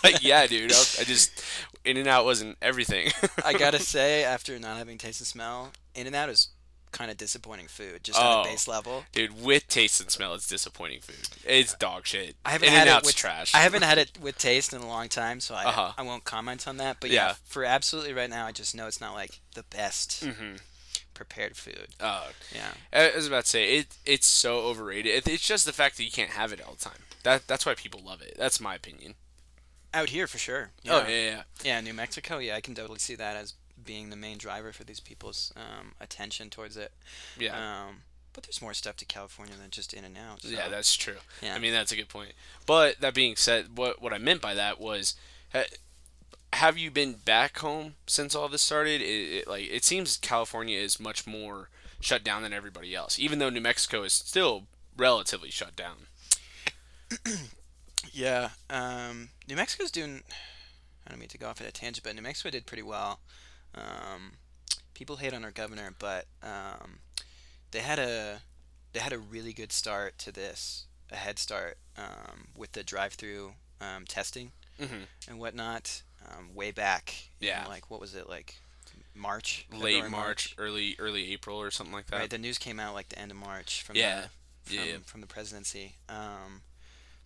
[0.03, 0.71] Like, yeah, dude.
[0.73, 1.41] I, I just
[1.85, 3.11] In and Out wasn't everything.
[3.45, 6.49] I gotta say, after not having taste and smell, In and Out is
[6.91, 8.41] kind of disappointing food, just Oh.
[8.41, 9.03] at a base level.
[9.11, 11.29] dude, with taste and smell, it's disappointing food.
[11.45, 12.35] It's dog shit.
[12.43, 13.53] I haven't In had it with trash.
[13.53, 15.93] I haven't had it with taste in a long time, so I Uh-huh.
[15.97, 16.97] I won't comment on that.
[16.99, 17.35] But yeah, Yeah.
[17.45, 20.55] for absolutely right now, I just know it's not like the best hmm
[21.13, 21.89] prepared food.
[21.99, 23.87] Uh, Yeah, I was about to say it.
[24.05, 25.13] It's so overrated.
[25.13, 27.03] It, it's just the fact that you can't have it all the time.
[27.23, 28.35] That that's why people love it.
[28.37, 29.15] That's my opinion.
[29.93, 30.71] Out here for sure.
[30.87, 31.41] Oh yeah, yeah.
[31.63, 32.37] Yeah, New Mexico.
[32.37, 33.53] Yeah, I can totally see that as
[33.83, 36.91] being the main driver for these people's um, attention towards it.
[37.37, 37.55] Yeah.
[37.87, 38.01] Um,
[38.33, 40.41] but there's more stuff to California than just In and Out.
[40.41, 40.49] So.
[40.49, 41.17] Yeah, that's true.
[41.41, 41.55] Yeah.
[41.55, 42.33] I mean, that's a good point.
[42.65, 45.15] But that being said, what what I meant by that was,
[45.53, 45.65] ha-
[46.53, 49.01] have you been back home since all this started?
[49.01, 51.69] It, it, like it seems California is much more
[51.99, 56.07] shut down than everybody else, even though New Mexico is still relatively shut down.
[58.19, 60.23] Yeah, um, New Mexico's doing.
[61.07, 63.21] I don't mean to go off at a tangent, but New Mexico did pretty well.
[63.73, 64.33] Um,
[64.93, 66.99] people hate on our governor, but um,
[67.71, 68.41] they had a
[68.91, 73.53] they had a really good start to this, a head start um, with the drive-through
[73.79, 76.03] um, testing hmm and whatnot.
[76.27, 77.65] Um, way back, in, Yeah.
[77.67, 78.55] like what was it like,
[79.15, 82.17] March, Late February, March, early early April, or something like that.
[82.19, 84.25] Right, the news came out like the end of March from Yeah.
[84.65, 84.97] the, Yeah, from, yeah.
[85.05, 85.95] from the presidency.
[86.09, 86.61] Um,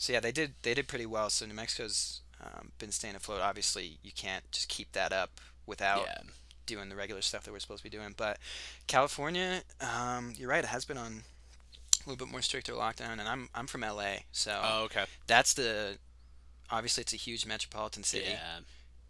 [0.04, 1.30] so yeah, they did they did pretty well.
[1.30, 3.40] So New Mexico's um, been staying afloat.
[3.40, 6.18] Obviously, you can't just keep that up without yeah.
[6.66, 8.14] doing the regular stuff that we're supposed to be doing.
[8.18, 8.38] But
[8.86, 11.24] California, um, you're right, it has been on
[12.06, 13.14] a little bit more stricter lockdown.
[13.14, 15.06] And I'm I'm from LA, so Oh, okay.
[15.26, 15.98] that's the
[16.70, 18.60] obviously it's a huge metropolitan city Yeah.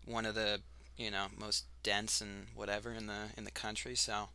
[0.06, 0.62] one of the
[0.95, 3.95] you know most dense and whatever in the in the country.
[3.95, 4.29] So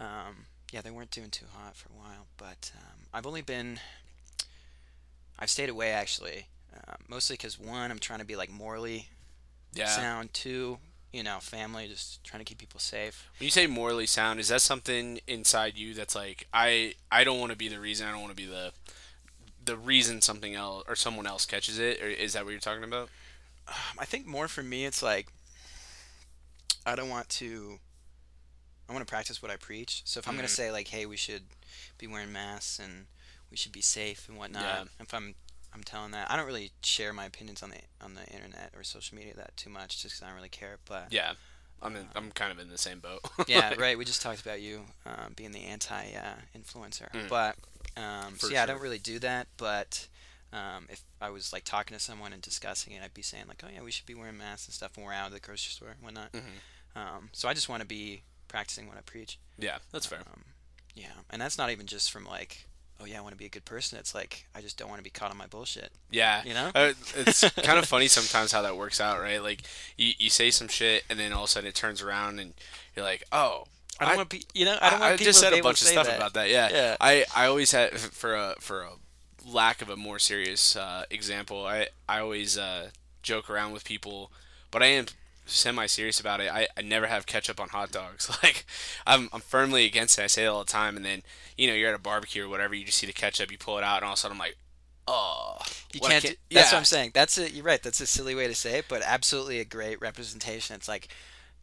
[0.00, 2.26] um, yeah, they weren't doing too hot for a while.
[2.38, 3.80] But um, I've only been
[5.40, 9.08] I've stayed away actually, uh, mostly because one I'm trying to be like morally
[9.72, 9.86] Yeah.
[9.86, 10.34] sound.
[10.34, 10.78] Two,
[11.12, 13.28] you know, family, just trying to keep people safe.
[13.38, 17.40] When you say morally sound, is that something inside you that's like I I don't
[17.40, 18.06] want to be the reason.
[18.06, 18.72] I don't want to be the
[19.64, 22.02] the reason something else or someone else catches it.
[22.02, 23.08] Or is that what you're talking about?
[23.68, 25.28] Um, I think more for me, it's like
[26.86, 27.78] I don't want to.
[28.88, 30.02] I want to practice what I preach.
[30.04, 30.50] So if I'm gonna Mhm.
[30.50, 31.44] say like, "Hey, we should
[31.98, 33.06] be wearing masks and
[33.50, 34.84] we should be safe and whatnot," Yeah.
[35.00, 35.34] if I'm
[35.72, 38.82] I'm telling that, I don't really share my opinions on the on the internet or
[38.82, 40.78] social media that too much, just 'cause I don't really care.
[40.84, 41.34] But Yeah.
[41.82, 43.20] I'm in, I'm kind of in the same boat.
[43.46, 43.96] yeah, right.
[43.96, 47.28] We just talked about you um, being the anti uh, influencer, Mm.
[47.28, 47.56] but
[47.96, 49.46] um, so yeah, I don't really do that.
[49.56, 50.06] But
[50.52, 53.62] um, if I was like talking to someone and discussing it, I'd be saying like,
[53.64, 55.70] oh yeah, we should be wearing masks and stuff when we're out of the grocery
[55.70, 56.32] store and whatnot.
[56.32, 56.96] Mhm.
[56.96, 59.38] Um, so I just want to be practicing what I preach.
[59.56, 60.18] Yeah, that's fair.
[60.20, 60.44] Um,
[60.94, 62.66] yeah, and that's not even just from like,
[63.00, 63.98] oh yeah, I want to be a good person.
[63.98, 65.90] It's like I just don't want to be caught on my bullshit.
[66.10, 66.42] Yeah.
[66.44, 66.70] You know?
[66.74, 69.42] Uh, it's kind of funny sometimes how that works out, right?
[69.42, 69.62] Like
[69.96, 72.54] you, you say some shit and then all of a sudden it turns around and
[72.94, 73.64] you're like, oh,
[73.98, 75.58] I don't I- want pe- you know I don't want I just to said be
[75.60, 76.16] a bunch of stuff that.
[76.16, 76.48] about that.
[76.50, 76.68] Yeah.
[76.70, 76.96] Yeah.
[77.00, 78.90] I, I always had for a for a
[79.46, 81.66] lack of a more serious uh, example.
[81.66, 82.90] I I always uh,
[83.22, 84.30] joke around with people,
[84.70, 85.06] but I am
[85.50, 86.50] semi serious about it.
[86.50, 88.30] I, I never have ketchup on hot dogs.
[88.42, 88.64] Like
[89.06, 90.22] I'm I'm firmly against it.
[90.22, 91.22] I say it all the time, and then
[91.58, 93.78] you know you're at a barbecue or whatever, you just see the ketchup, you pull
[93.78, 94.56] it out, and all of a sudden I'm like,
[95.06, 95.58] oh,
[95.92, 96.22] You can't.
[96.22, 96.62] do, that's yeah.
[96.62, 97.10] what I'm saying.
[97.14, 97.82] That's a, you're right.
[97.82, 100.76] That's a silly way to say it, but absolutely a great representation.
[100.76, 101.08] It's like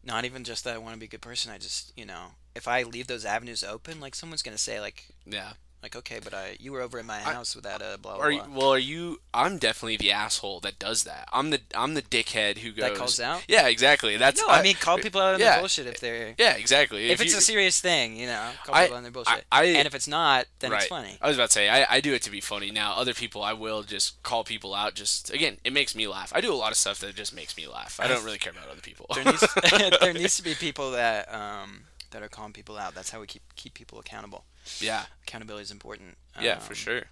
[0.04, 1.50] not even just that I want to be a good person.
[1.52, 5.06] I just you know if I leave those avenues open, like someone's gonna say like
[5.26, 5.52] Yeah.
[5.82, 8.24] Like okay, but I you were over at my house without a blah blah.
[8.24, 9.20] Are you, well, are you?
[9.32, 11.28] I'm definitely the asshole that does that.
[11.32, 12.88] I'm the I'm the dickhead who goes.
[12.88, 13.44] That calls out?
[13.48, 14.16] Yeah, exactly.
[14.16, 15.52] That's no, I mean call people out on yeah.
[15.52, 17.10] their bullshit if they're Yeah, exactly.
[17.10, 19.44] if, it's you- a serious thing, you know, call I- people on their bullshit.
[19.52, 21.16] I- and if it's not, then it's funny.
[21.20, 22.70] I was about to say I, I do it to be funny.
[22.70, 24.94] Now other people I will just call people out.
[24.94, 26.32] Just again, it makes me laugh.
[26.34, 28.00] I do a lot of stuff that just makes me laugh.
[28.02, 29.06] I don't really care about other people.
[29.14, 29.46] There needs
[30.00, 32.94] there needs to be people that um that are calling people out.
[32.94, 34.44] That's how we keep keep people accountable.
[34.80, 36.16] yeah, Accountability is important.
[36.40, 37.02] yeah, for Um, sure.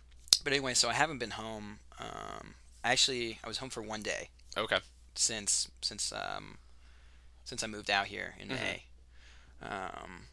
[0.44, 1.80] But anyway, so I haven't been home.
[1.98, 2.54] Um,
[2.84, 4.78] actually, I was home for one day Okay.
[5.14, 6.58] since since um,
[7.44, 8.54] since I moved out here in Mhm.
[8.60, 8.82] May.
[9.62, 10.28] Um,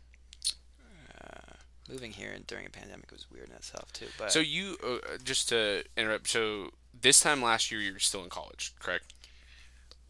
[1.22, 1.54] uh,
[1.90, 4.08] moving here and during a pandemic was weird in itself too.
[4.18, 6.28] But So you uh, just to interrupt.
[6.28, 9.14] So this time last year you were still in college, correct?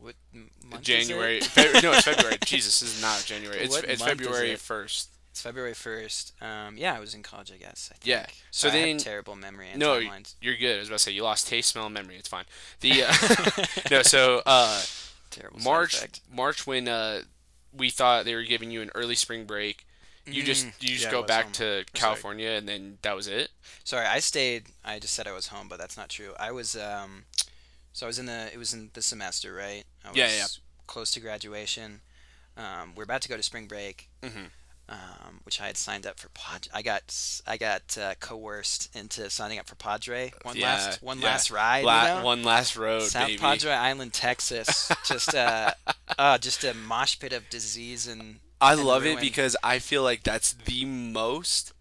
[0.04, 1.08] What m- month is it?
[1.08, 1.40] January.
[1.42, 2.38] Fe- no, it's February.
[2.46, 3.60] Jesus, this is not January.
[3.60, 4.60] It's What it's month is February it?
[4.60, 5.10] first.
[5.32, 6.34] It's February first.
[6.42, 7.90] Um, yeah, I was in college, I guess.
[7.92, 8.06] I think.
[8.06, 8.26] Yeah.
[8.52, 10.36] So I have then- terrible memory and No, timelines.
[10.42, 10.76] You're good.
[10.76, 12.18] I was about to say you lost taste, smell, and memory.
[12.18, 12.46] It's fine.
[12.82, 14.02] The uh, no.
[14.04, 14.82] So uh,
[15.32, 16.22] terrible March effect.
[16.32, 17.22] March when uh,
[17.76, 19.86] we thought they were giving you an early spring break.
[20.26, 21.52] You just Mm, you just yeah, go back home.
[21.54, 21.86] to Sorry.
[21.94, 23.50] California and then that was it.
[23.84, 24.66] Sorry, I stayed.
[24.86, 26.32] I just said I was home, but that's not true.
[26.40, 27.24] I was um,
[27.94, 28.50] so I was in the.
[28.54, 29.84] It was in the semester, right?
[30.04, 30.46] I was Yeah, yeah.
[30.88, 32.02] Close to graduation.
[32.58, 34.10] Um, we're about to go to spring break.
[34.22, 34.50] Mhm.
[34.90, 36.70] Um, which I had signed up for Padre.
[36.74, 37.16] I got
[37.48, 40.34] I got uh, coerced into signing up for Padre.
[40.42, 41.26] One Yeah, last one yeah.
[41.28, 41.86] last ride.
[41.86, 42.26] La- you know?
[42.26, 43.40] One last road, South baby.
[43.40, 44.92] Padre Island, Texas.
[45.08, 45.72] just uh,
[46.20, 50.04] uh, just a mosh pit of disease and I and love it because I feel
[50.04, 51.72] like that's the most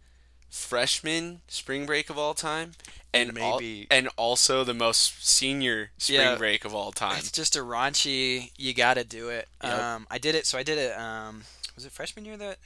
[0.48, 2.72] freshman spring break of all time,
[3.14, 6.36] and al- Maybe- and also the most senior spring Yeah.
[6.36, 7.18] break of all time.
[7.18, 8.52] It's just a raunchy.
[8.56, 9.48] You got to do it.
[9.62, 9.78] Yep.
[9.78, 10.46] Um, I did it.
[10.46, 10.96] So I did it.
[10.98, 11.44] Um,
[11.74, 12.58] was it freshman year that?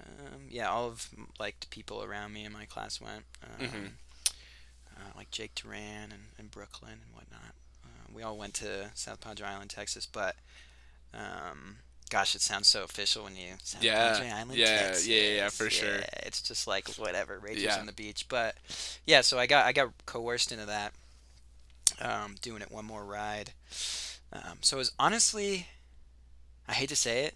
[0.00, 3.24] Um, yeah, all of like the people around me in my class went.
[3.42, 3.90] Um, Mhm.
[4.96, 7.54] uh, like Jake Duran and, and Brooklyn and whatnot.
[7.84, 10.06] Uh, we all went to South Padre Island, Texas.
[10.06, 10.36] But
[11.14, 11.78] um,
[12.10, 15.06] gosh, it sounds so official when you South Yeah, Island, yeah, yeah, Texas.
[15.08, 16.00] yeah, yeah, for sure.
[16.24, 17.78] It's just like whatever, Rangers Yeah.
[17.78, 18.26] on the beach.
[18.28, 18.56] But
[19.06, 20.92] yeah, so I got I got coerced into that.
[22.00, 23.52] Um, doing it one more ride.
[24.32, 25.66] Um, so it was honestly,
[26.68, 27.34] I hate to say it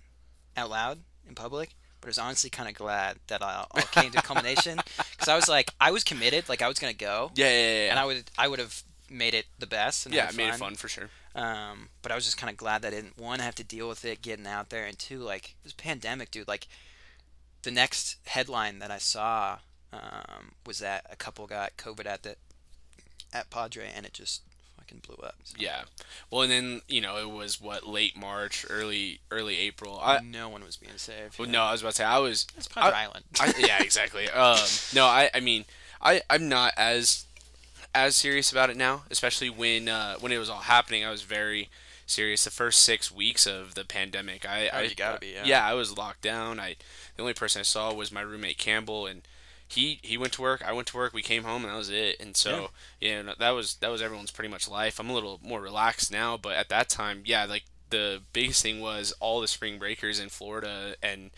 [0.57, 4.11] out loud in public, but I was honestly kind of glad that I all came
[4.13, 4.79] to culmination
[5.13, 7.91] because I was like, I was committed, like I was gonna go, yeah, yeah, yeah.
[7.91, 10.07] and I would, I would have made it the best.
[10.07, 11.11] And yeah, made it fun for sure.
[11.35, 13.89] Um, but I was just kind of glad that I didn't one have to deal
[13.89, 16.47] with it getting out there, and two, like this pandemic, dude.
[16.49, 16.69] Like
[17.63, 19.59] the next headline that I saw
[19.93, 22.37] um, was that a couple got COVID at the
[23.33, 24.43] at Padre, and it just
[24.79, 25.35] fucking blew up.
[25.43, 25.83] So Yeah.
[26.31, 29.99] Well, and then you know it was what late March, early early April.
[30.01, 31.37] I no one was being saved.
[31.39, 31.53] well, yeah.
[31.53, 32.47] no, I was about to say I was.
[32.57, 33.25] it's Padre I- Island.
[33.41, 34.29] I, yeah, exactly.
[34.31, 34.59] Um,
[34.95, 35.65] no, I I mean
[36.01, 37.27] I I'm not as
[37.95, 41.05] as serious about it now, especially when uh, when it was all happening.
[41.05, 41.69] I was very
[42.07, 42.45] serious.
[42.45, 45.43] The first six weeks of the pandemic, I Oh, I gotta be, yeah.
[45.45, 46.61] yeah I was locked down.
[46.61, 46.77] I
[47.17, 49.23] the only person I saw was my roommate Campbell and.
[49.67, 50.63] He, he went to work.
[50.65, 51.15] I went to work.
[51.15, 52.21] We came home, and that was it.
[52.21, 52.69] And so,
[53.01, 55.01] yeah, no, that was that was everyone's pretty much life.
[55.01, 58.81] I'm a little more relaxed now, but at that time, yeah, like the biggest thing
[58.81, 61.31] was all the spring breakers in Florida, and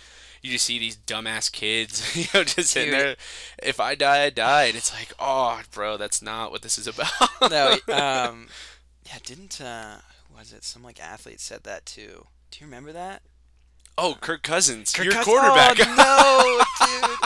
[0.42, 3.16] you just see these dumbass kids, you know, just sitting there.
[3.62, 4.64] If I die, I die.
[4.64, 7.11] And it's like, oh, bro, that's not what this is about.
[7.51, 8.49] no, um,
[9.07, 9.99] yeah, didn't uh,
[10.35, 12.27] was it some like athlete said that too?
[12.51, 13.23] Do you remember that?
[13.99, 15.77] oh, Kirk Cousins, Kirk your Cous- quarterback.
[15.81, 17.19] Oh, no, dude.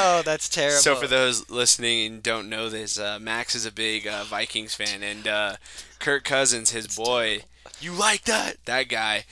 [0.00, 0.78] Oh, that's terrible.
[0.82, 4.74] So for those listening and don't know this, uh, Max is a big uh, Vikings
[4.74, 5.56] fan, and uh,
[5.98, 7.42] Kirk Cousins, his boy,
[7.80, 8.64] you like that?
[8.64, 9.24] That guy.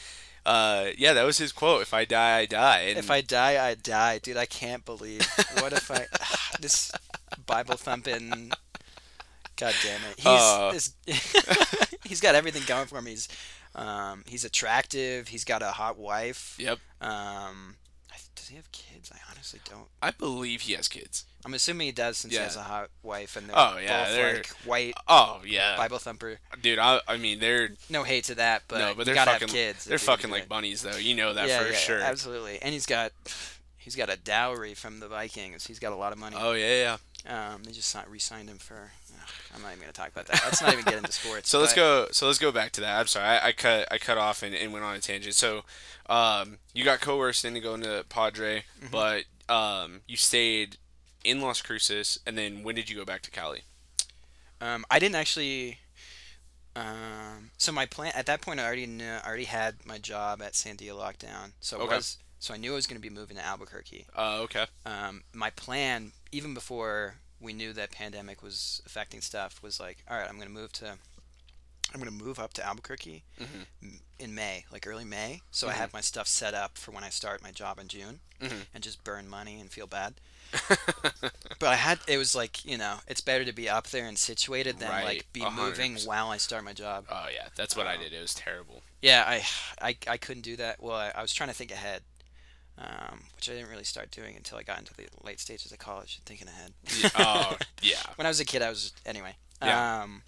[0.44, 1.82] Uh, yeah, that was his quote.
[1.82, 2.80] If I die, I die.
[2.88, 4.36] And If I die, I die, dude.
[4.36, 5.26] I can't believe.
[5.60, 6.06] What if I
[6.60, 6.92] this
[7.46, 8.52] Bible thumping?
[9.56, 10.16] God damn it.
[10.18, 10.70] He's Uh.
[10.72, 10.92] this,
[12.04, 13.06] he's got everything going for him.
[13.06, 13.26] He's
[13.74, 15.28] um, he's attractive.
[15.28, 16.54] He's got a hot wife.
[16.58, 16.78] Yep.
[17.00, 17.76] Um,
[18.46, 19.10] does he have kids?
[19.12, 19.88] I honestly don't.
[20.00, 21.24] I believe he has kids.
[21.44, 22.44] I'm assuming he does since he Yeah.
[22.44, 25.98] has a hot wife and they're Oh, yeah, both they're- like white Oh yeah, Bible
[25.98, 26.38] thumper.
[26.62, 26.78] dude.
[26.78, 29.54] I, I mean, they're No hate to that, but no, but they're gotta fucking have
[29.54, 29.84] kids.
[29.84, 30.96] They're you're fucking like bunnies, though.
[30.96, 32.00] You know that yeah, for yeah, sure.
[32.00, 33.10] Absolutely, and he's got
[33.78, 35.66] he's got a dowry from the Vikings.
[35.66, 36.36] He's got a lot of money.
[36.38, 37.52] Oh yeah, yeah.
[37.54, 38.92] Um, they just signed, re-signed him for.
[39.54, 40.42] I'm not even gonna talk about that.
[40.44, 41.48] Let's not even get into sports.
[41.48, 42.06] So let's but- go.
[42.12, 42.98] So let's go back to that.
[43.00, 45.34] I'm sorry, I, I cut I cut off and, and went on a tangent.
[45.34, 45.62] So,
[46.08, 48.92] um, you got coerced into going to Padre, Mm-hmm.
[48.92, 50.76] but um, you stayed
[51.24, 53.62] in Las Cruces, and then when did you go back to Cali?
[54.60, 55.78] Um, I didn't actually.
[56.74, 60.42] Um, so my plan at that point, I already knew, I already had my job
[60.42, 61.52] at Sandia Lockdown.
[61.60, 61.96] So it Okay.
[61.96, 64.06] was so I knew I was going to be moving to Albuquerque.
[64.14, 64.66] Uh, okay.
[64.84, 70.16] Um, my plan, even before we knew that pandemic was affecting stuff, was like, all
[70.16, 70.96] right, I'm going to move to.
[71.94, 74.00] I'm going to move up to Albuquerque Mhm.
[74.18, 75.40] in May, like early May.
[75.52, 75.70] So Mhm.
[75.70, 78.66] I have my stuff set up for when I start my job in June, Mhm.
[78.74, 80.14] and just burn money and feel bad.
[81.58, 84.18] But I had it was like you know it's better to be up there and
[84.18, 87.06] situated than Right, like be a hundred moving while I start my job.
[87.08, 88.12] oh yeah, that's what I Um, did.
[88.12, 88.82] It was terrible.
[89.00, 89.46] Yeah, I
[89.80, 90.82] I, I couldn't do that.
[90.82, 92.02] Well, I, I was trying to think ahead.
[92.78, 95.78] Um, which I didn't really start doing until I got into the late stages of
[95.78, 96.72] college, thinking ahead.
[97.00, 98.02] Yeah, oh yeah.
[98.16, 99.34] when I was a kid, I was anyway.
[99.62, 100.02] Yeah.
[100.02, 100.22] Um,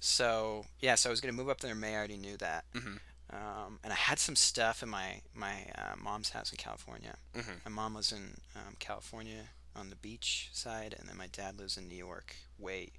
[0.00, 1.94] so yeah, so I was gonna move up there in May.
[1.94, 2.64] I already knew that.
[2.74, 2.98] Mhm.
[3.32, 7.16] Um, and I had some stuff in my my uh, mom's house in California.
[7.34, 7.64] Mhm.
[7.64, 11.76] My mom was in um, California on the beach side, and then my dad lives
[11.76, 12.90] in New York, way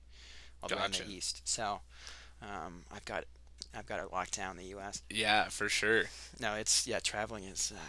[0.61, 1.03] all the way on Gotcha.
[1.03, 1.41] the east.
[1.45, 1.81] So
[2.41, 3.25] um, I've got
[3.75, 5.01] I've got it locked down in the U.S.
[5.09, 6.05] Yeah, for sure.
[6.39, 7.71] No, it's yeah, traveling is.
[7.75, 7.79] Uh,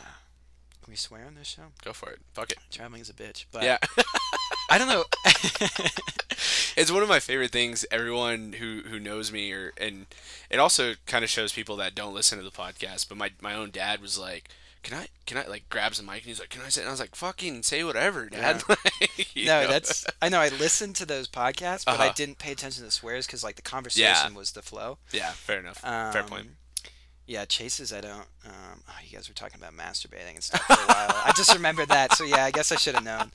[0.84, 1.62] can we swear on this show?
[1.84, 2.20] Go for it.
[2.34, 2.58] Fuck it.
[2.70, 3.78] Traveling is a bitch, but yeah.
[4.70, 5.04] I don't know.
[6.76, 7.84] it's one of my favorite things.
[7.90, 10.06] Everyone who who knows me, or and
[10.50, 13.08] it also kind of shows people that don't listen to the podcast.
[13.08, 14.48] But my my own dad was like,
[14.82, 16.88] "Can I can I like grabs the mic and he's like, can I say?" And
[16.88, 18.62] I was like, "Fucking say whatever, dad."
[19.34, 19.68] You no, know?
[19.68, 20.38] that's I know.
[20.40, 22.12] I listened to those podcasts, but I Uh-huh.
[22.16, 24.36] didn't pay attention to the swears because like the conversation Yeah.
[24.36, 24.98] was the flow.
[25.12, 25.84] yeah, fair enough.
[25.84, 26.48] Um, fair point.
[27.26, 27.92] Yeah, chases.
[27.92, 28.26] I don't.
[28.44, 31.22] Um, oh, you guys were talking about masturbating and stuff for a while.
[31.24, 32.12] I just remembered that.
[32.14, 33.30] So yeah, I guess I should have known.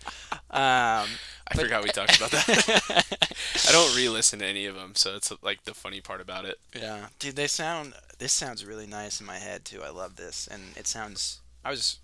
[0.52, 1.08] Um,
[1.48, 3.06] I forgot we talked about that.
[3.68, 6.58] I don't re-listen to any of them, so it's like the funny part about it.
[6.76, 7.94] yeah, dude, they sound.
[8.20, 9.82] This sounds really nice in my head too.
[9.84, 11.40] I love this, and it sounds.
[11.66, 11.98] I was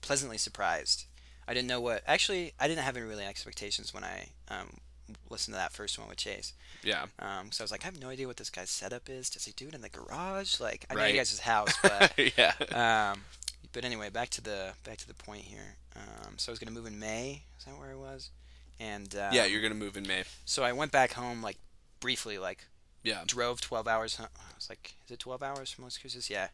[0.00, 1.06] pleasantly surprised.
[1.48, 2.02] I didn't know what.
[2.06, 4.78] Actually, I didn't have any really expectations when I um,
[5.30, 6.52] listened to that first one with Chase.
[6.82, 9.28] Yeah, Um, so I was like, I have no idea what this guy's setup is.
[9.30, 10.60] Does he do it in the garage?
[10.60, 11.12] Like, I know Right.
[11.14, 12.52] you guys' house, but yeah,
[13.12, 13.22] um,
[13.72, 15.76] but anyway, back to the back to the point here.
[15.96, 17.42] Um, so I was gonna move in May.
[17.58, 18.30] Is that where I was?
[18.78, 19.46] And uh, yeah.
[19.46, 20.24] You're gonna move in May.
[20.44, 21.56] So I went back home like
[22.00, 22.64] briefly, like
[23.02, 24.16] Yeah, drove 12 hours.
[24.16, 24.26] Huh?
[24.36, 26.28] I was like, is it 12 hours from Las Cruces?
[26.30, 26.48] Yeah.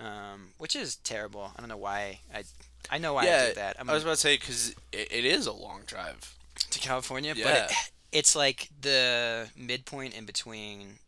[0.00, 1.52] Um, which is terrible.
[1.56, 2.44] I don't know why I.
[2.90, 3.76] I know why I did that.
[3.78, 6.36] I'm I was about to say because it, it is a long drive.
[6.70, 7.44] to California, Yeah.
[7.44, 10.98] but it, it's like the midpoint in between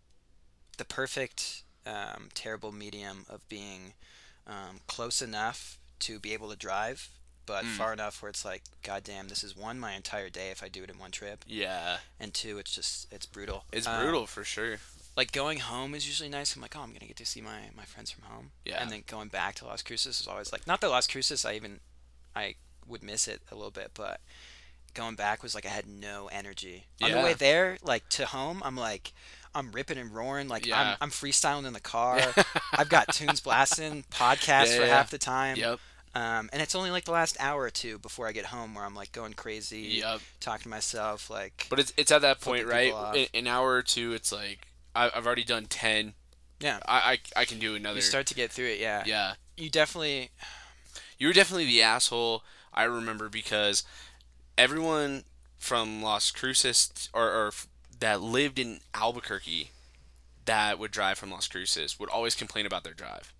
[0.76, 3.94] the perfect um, terrible medium of being
[4.46, 7.08] um, close enough to be able to drive,
[7.46, 7.76] but Mm.
[7.78, 10.68] far enough where it's like, God damn, this is one my entire day if I
[10.68, 13.64] do it in one trip, Yeah, and two, it's just it's brutal.
[13.72, 14.78] it's Um, brutal for sure.
[15.16, 16.54] like going home is usually nice.
[16.56, 18.50] I'm like, oh, I'm gonna get to see my my friends from home.
[18.64, 18.82] Yeah.
[18.82, 21.54] And then going back to Las Cruces is always like, not that Las Cruces, I
[21.54, 21.80] even,
[22.34, 24.20] I would miss it a little bit, but
[24.96, 26.86] going back was like I had no energy.
[27.02, 29.12] On the way there, like to home, I'm like,
[29.54, 30.80] I'm ripping and roaring, like Yeah.
[30.80, 32.18] I'm I'm freestyling in the car.
[32.72, 35.56] I've got tunes blasting, podcasts Yeah, for half the time.
[35.56, 35.78] Yep,
[36.14, 38.84] Um, and it's only like the last hour or two before I get home where
[38.84, 40.20] I'm like going crazy, yep.
[40.40, 42.92] talking to myself, like, But it's it's at that point, right?
[43.14, 46.14] In, an hour or two, it's like I, I've already done ten.
[46.60, 46.80] yeah.
[46.86, 47.96] I, I I can do another.
[47.96, 49.04] You start to get through it, yeah.
[49.06, 50.30] yeah, You definitely,
[51.18, 52.42] you were definitely the asshole.
[52.74, 53.84] I remember because
[54.58, 55.24] everyone
[55.58, 57.52] from Las Cruces or, or
[58.00, 59.70] that lived in Albuquerque
[60.44, 63.32] that would drive from Las Cruces would always complain about their drive,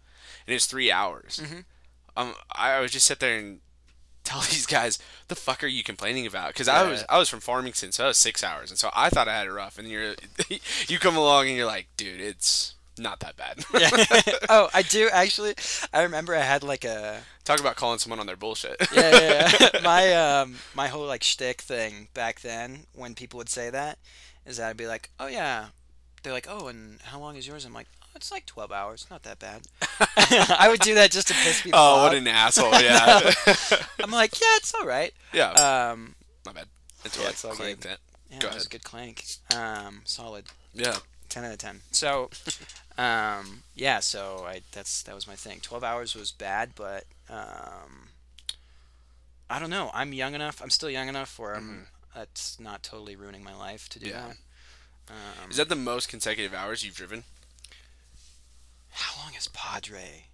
[0.46, 1.40] and it's three hours.
[1.42, 1.64] Mhm.
[2.16, 3.60] Um, I would just sit there and
[4.24, 4.98] tell these guys,
[5.28, 8.08] "The fuck are you complaining about?" Because I was I was from Farmington, so I
[8.08, 9.78] was six hours, and so I thought I had it rough.
[9.78, 10.14] And you're
[10.88, 14.36] you come along and you're like, "Dude, it's not that bad." yeah.
[14.48, 15.54] oh, I do actually.
[15.92, 18.76] I remember I had like a Talk about calling someone on their bullshit.
[18.92, 19.80] yeah, yeah, yeah.
[19.84, 23.98] my um my whole like shtick thing back then when people would say that
[24.44, 25.66] is that I'd be like, oh yeah,
[26.22, 27.64] they're like, oh, and how long is yours?
[27.64, 29.62] I'm like, oh, it's like twelve hours, not that bad.
[30.18, 31.98] I would do that just to piss people oh, off.
[31.98, 32.72] Oh, what an asshole!
[32.80, 33.30] Yeah,
[34.02, 35.12] I'm like, yeah, it's all right.
[35.32, 35.52] yeah.
[35.52, 36.66] Um, My bad.
[37.04, 37.92] Until Yeah, I it's all clanked good.
[37.92, 37.98] it.
[38.30, 38.66] yeah, Go it was ahead.
[38.66, 39.24] a good clank.
[39.54, 40.46] Um, solid.
[40.74, 40.96] Yeah.
[41.28, 42.30] 10 out of 10 so
[42.98, 48.08] um, yeah so I that's that was my thing 12 hours was bad but um,
[49.50, 53.14] I don't know I'm young enough I'm still young enough where I'm that's not totally
[53.16, 54.16] ruining my life to do Mm-hmm.
[54.16, 54.32] Yeah.
[55.08, 55.12] that
[55.44, 57.24] um, Is that the most consecutive hours you've driven?
[58.90, 60.24] how long is Padre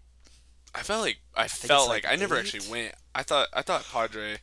[0.74, 2.94] I felt like I, think felt like, like I never actually went.
[3.14, 4.38] I thought I thought Padre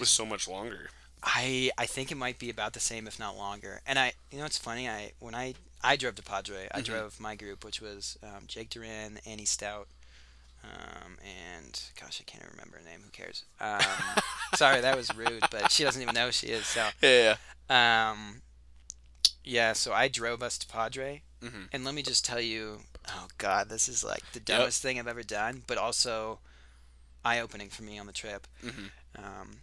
[0.00, 0.88] was so much longer.
[1.24, 4.38] I I think it might be about the same if not longer and I you
[4.38, 6.84] know it's funny I when I I drove to Padre I Mhm.
[6.84, 9.88] drove my group which was um, Jake Duran Annie Stout
[10.62, 13.82] um, and gosh I can't even remember her name who cares um,
[14.54, 17.36] sorry that was rude but she doesn't even know who she is so Yeah.
[17.70, 18.42] um,
[19.42, 21.68] yeah so I drove us to Padre Mhm.
[21.72, 25.08] and let me just tell you oh god this is like the dumbest thing I've
[25.08, 26.40] ever done but also
[27.24, 28.90] eye-opening for me on the trip Mhm.
[29.16, 29.60] um,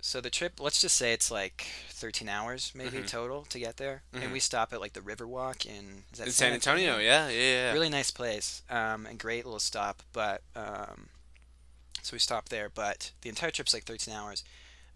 [0.00, 3.08] so the trip, let's just say it's like 13 hours maybe Mhm.
[3.08, 4.22] total to get there, Mhm.
[4.22, 7.40] and we stop at like the Riverwalk in is that In San Antonio, yeah, yeah,
[7.40, 7.72] yeah.
[7.72, 10.02] Really nice place, um, and great little stop.
[10.12, 11.08] But um,
[12.02, 14.44] so we stop there, but the entire trip's like 13 hours.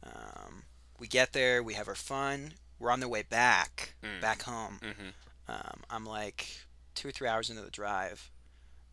[0.05, 0.65] Um,
[0.99, 2.55] we get there, we have our fun.
[2.79, 4.21] We're on the way back, Mm.
[4.21, 4.79] back home.
[4.83, 5.11] hmm
[5.49, 6.47] Um, I'm like
[6.95, 8.31] two or three hours into the drive,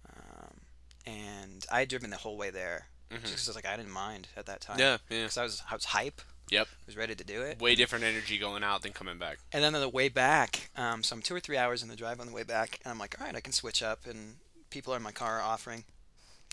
[0.10, 0.62] um,
[1.06, 2.88] and I had driven the whole way there
[3.24, 4.80] Just 'cause like, I didn't mind at that time.
[4.80, 5.22] Yeah, yeah.
[5.24, 6.22] Because I was, I was hype.
[6.52, 6.68] Yep.
[6.68, 7.60] I was ready to do it.
[7.60, 9.38] Way different energy going out than coming back.
[9.52, 11.96] And then on the way back, um, so I'm two or three hours in the
[11.96, 14.06] drive on the way back, and I'm like, all right, I can switch up.
[14.08, 14.36] And
[14.70, 15.84] people are in my car are offering,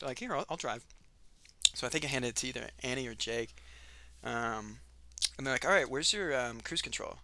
[0.01, 0.85] they're like, here, I'll, I'll drive.
[1.75, 3.55] So I think I handed it to either Annie or Jake.
[4.25, 4.79] Um,
[5.39, 7.17] and they're like, all right, where's your um, cruise control?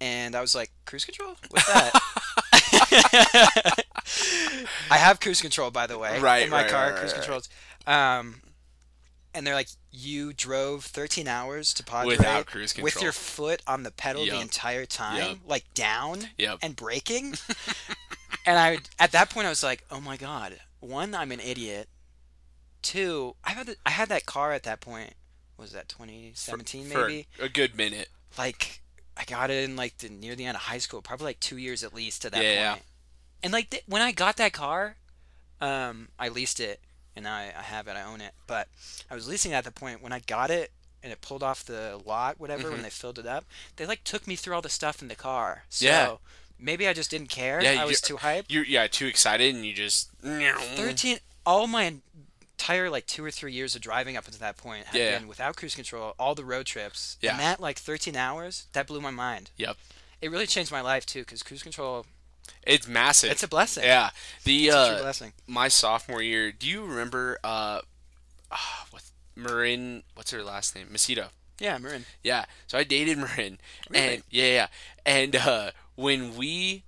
[0.00, 1.34] And I was like, cruise control?
[1.50, 1.92] What's that?
[4.90, 6.86] I have cruise control, by the way, Right, in my right, car.
[6.90, 7.48] right, cruise right, controls.
[7.86, 8.42] Um,
[9.34, 13.62] and they're like, you drove 13 hours to Padre Without cruise control, with your foot
[13.66, 15.38] on the pedal the entire time, Yup.
[15.46, 16.58] like down Yep.
[16.62, 17.34] and braking.
[18.46, 20.56] and I, at that point, I was like, oh my god.
[20.80, 21.88] One, I'm an idiot.
[22.82, 25.14] Two, I had the, I had that car at that point.
[25.56, 27.26] What was that 2017 For maybe?
[27.40, 28.08] a good minute.
[28.36, 28.80] like
[29.16, 31.58] I got it in like the near the end of high school, probably like two
[31.58, 32.82] years at least to that Yeah, point.
[32.82, 33.44] yeah.
[33.44, 34.96] And like th- when I got that car,
[35.60, 36.80] um, I leased it
[37.16, 38.32] and I, I have it, I own it.
[38.46, 38.68] But
[39.10, 40.70] I was leasing it at the point when I got it
[41.02, 42.72] and it pulled off the lot, whatever, Mm-hmm.
[42.72, 43.44] when they filled it up.
[43.76, 45.64] They like took me through all the stuff in the car.
[45.68, 46.16] So Yeah.
[46.58, 47.62] maybe I just didn't care.
[47.62, 48.44] Yeah, I was too hyped.
[48.48, 51.94] You're yeah too excited and you just Thirteen, all my
[52.52, 55.18] entire like two or three years of driving up until that point had Yeah.
[55.18, 56.14] been without cruise control.
[56.18, 57.32] All the road trips, Yeah.
[57.32, 59.50] and that like 13 hours, that blew my mind.
[59.56, 59.76] Yep.
[60.20, 62.06] It really changed my life too, because cruise control,
[62.66, 63.30] It's massive.
[63.30, 63.84] it's a blessing.
[63.84, 64.10] yeah.
[64.44, 65.32] The It's a true uh, blessing.
[65.46, 66.52] my sophomore year.
[66.52, 67.80] Do you remember uh,
[68.50, 69.02] ah, what
[69.34, 70.02] Marin?
[70.14, 70.88] What's her last name?
[70.92, 71.28] Macedo.
[71.58, 72.04] Yeah, Marin.
[72.22, 72.44] Yeah.
[72.66, 73.58] So I dated Marin.
[73.90, 74.14] Really?
[74.14, 74.66] And yeah, yeah.
[75.04, 76.84] And uh, when we,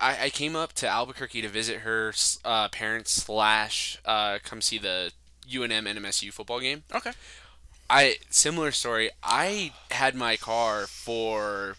[0.00, 2.12] I, I came up to Albuquerque to visit her
[2.44, 5.12] uh, parents slash uh, come see the
[5.50, 6.84] UNM NMSU football game.
[6.94, 7.12] Okay.
[7.90, 9.10] I similar story.
[9.22, 11.76] I had my car for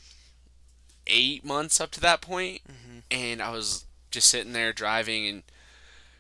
[1.07, 2.99] eight months up to that point, Mm-hmm.
[3.11, 5.43] and I was just sitting there driving, and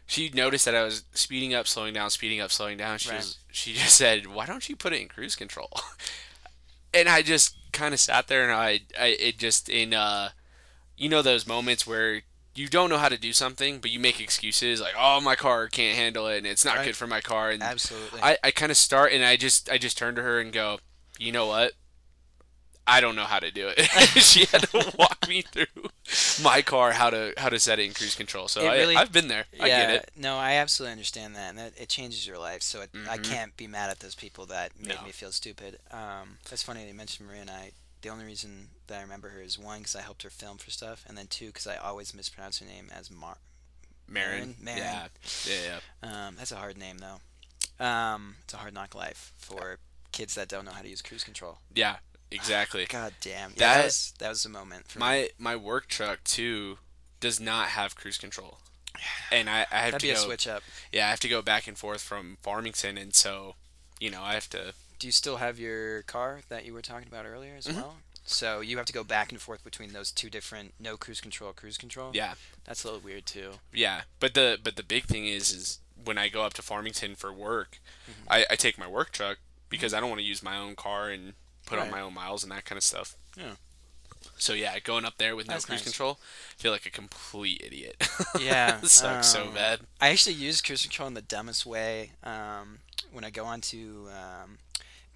[0.05, 2.97] she noticed that I was speeding up, slowing down, speeding up, slowing down.
[2.97, 3.17] She Right.
[3.17, 5.69] was, she just said, "Why don't you put it in cruise control?"
[6.93, 10.29] and I just kind of sat there, and I, I it just in uh,
[10.97, 12.21] you know those moments where.
[12.55, 15.67] You don't know how to do something, but you make excuses like, "Oh, my car
[15.69, 16.85] can't handle it, and it's not Right.
[16.85, 18.21] good for my car." And Absolutely.
[18.21, 20.77] I, I kind of start and I just I just turn to her and go,
[21.17, 21.71] you know what?
[22.85, 23.79] I don't know how to do it.
[24.21, 25.65] she had to walk me through
[26.43, 28.47] my car how to how to set it in cruise control.
[28.49, 29.45] So It I, really- I've been there.
[29.59, 30.11] I yeah, get it.
[30.17, 32.61] no, I absolutely understand that, and that it changes your life.
[32.61, 33.23] So it, I Mhm.
[33.23, 35.05] can't be mad at those people that made No.
[35.05, 35.79] me feel stupid.
[35.91, 37.71] Um, that's funny that you mentioned Maria and I.
[38.01, 40.69] The only reason that I remember her is one because I helped her film for
[40.69, 43.37] stuff, and then two because I always mispronounce her name as Mar.
[44.09, 44.55] Marin.
[44.59, 44.79] Marin.
[44.79, 45.07] Yeah.
[45.47, 45.79] Yeah.
[46.03, 46.27] Yeah.
[46.27, 47.21] Um, that's a hard name though.
[47.83, 49.79] Um, it's a hard knock life for
[50.11, 51.59] kids that don't know how to use cruise control.
[51.73, 51.97] Yeah.
[52.33, 52.85] Exactly.
[52.85, 53.51] God damn.
[53.51, 55.01] Yeah, That- that, was that was the moment for me.
[55.05, 56.77] My my work truck too
[57.19, 58.59] does not have cruise control.
[59.31, 60.61] And I, I have That'd to be a switch up.
[60.91, 63.55] yeah, I have to go back and forth from Farmington and so
[63.99, 67.07] you know, I have to Do you still have your car that you were talking
[67.07, 67.75] about earlier as Mhm.
[67.75, 67.97] well?
[68.25, 71.51] So you have to go back and forth between those two different no cruise control,
[71.53, 72.11] cruise control.
[72.13, 72.35] yeah.
[72.65, 73.59] that's a little weird too.
[73.73, 77.15] Yeah, but the but the big thing is is when I go up to Farmington
[77.15, 78.27] for work, Mm-hmm.
[78.31, 81.09] I, I take my work truck because I don't want to use my own car
[81.09, 81.33] and
[81.65, 83.15] put on my own miles and that kind of stuff.
[83.37, 83.55] Yeah.
[84.37, 85.83] So yeah, going up there with no That's cruise nice.
[85.83, 86.17] control,
[86.57, 87.95] I feel like a complete idiot.
[88.39, 89.81] Yeah, sucks so um, bad.
[90.01, 92.79] I actually use cruise control in the dumbest way um,
[93.11, 94.57] when I go onto um,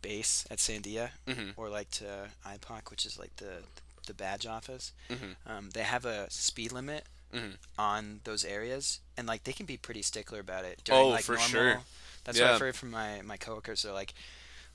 [0.01, 1.53] base at Sandia Mhm.
[1.57, 3.63] or like to IPOC, which is like the
[4.05, 4.93] the badge office.
[5.09, 5.35] Mhm.
[5.45, 7.57] Um, they have a speed limit Mhm.
[7.77, 10.79] on those areas, and like they can be pretty stickler about it.
[10.85, 11.49] During, Oh, like, for normal.
[11.49, 11.81] sure.
[12.23, 13.81] That's what I've heard from my my coworkers.
[13.83, 14.13] They're like,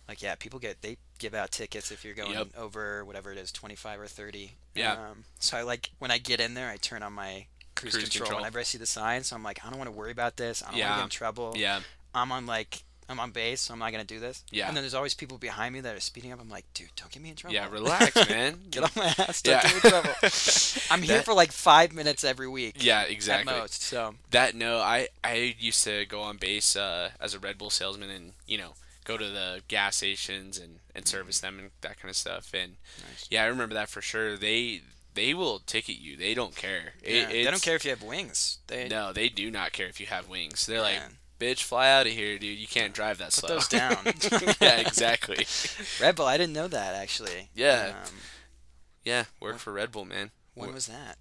[0.09, 2.49] like yeah, people get they give out tickets if you're going Yep.
[2.59, 4.53] over whatever it is, 25 or 30.
[4.75, 4.93] Yeah.
[4.95, 8.05] Um, so I like when I get in there, I turn on my cruise, Cruise
[8.05, 8.41] control, control.
[8.41, 9.23] whenever I see the sign.
[9.25, 10.63] So I'm like, I don't want to worry about this.
[10.63, 10.89] I don't want Yeah.
[10.91, 11.53] to get in trouble.
[11.57, 11.81] Yeah,
[12.15, 14.43] I'm on like I'm on base, so I'm not gonna do this.
[14.51, 14.69] Yeah.
[14.69, 16.41] And then there's always people behind me that are speeding up.
[16.41, 17.55] I'm like, dude, don't get me in trouble.
[17.55, 17.69] yeah.
[17.71, 18.61] Relax, man.
[18.71, 19.43] Get on my ass.
[19.43, 19.63] Don't Yeah.
[19.63, 20.11] get me in trouble.
[20.91, 22.77] I'm here That- for like five minutes every week.
[22.79, 23.53] Yeah, At exactly.
[23.53, 23.83] most.
[23.83, 27.71] So That no, I I used to go on base uh, as a Red Bull
[27.71, 31.99] salesman and you know go to the gas stations and and service them and that
[32.01, 32.53] kind of stuff.
[32.55, 32.77] And
[33.09, 33.27] Nice.
[33.31, 34.37] yeah, I remember that for sure.
[34.37, 34.83] They
[35.15, 36.17] they will ticket you.
[36.17, 36.95] They don't care.
[37.03, 38.59] It- yeah, they don't care if you have wings.
[38.67, 40.65] They No, they do not care if you have wings.
[40.67, 41.01] They're like,
[41.39, 42.59] bitch, fly out of here, dude.
[42.59, 43.49] You can't drive that Put slow.
[43.51, 43.99] those down.
[44.61, 45.47] yeah, exactly.
[46.01, 46.27] Red Bull.
[46.27, 47.51] I didn't know that actually.
[47.55, 47.95] Yeah.
[48.05, 48.11] Um,
[49.05, 50.31] Yeah, work for Red Bull, man.
[50.55, 51.19] when Wh- was that?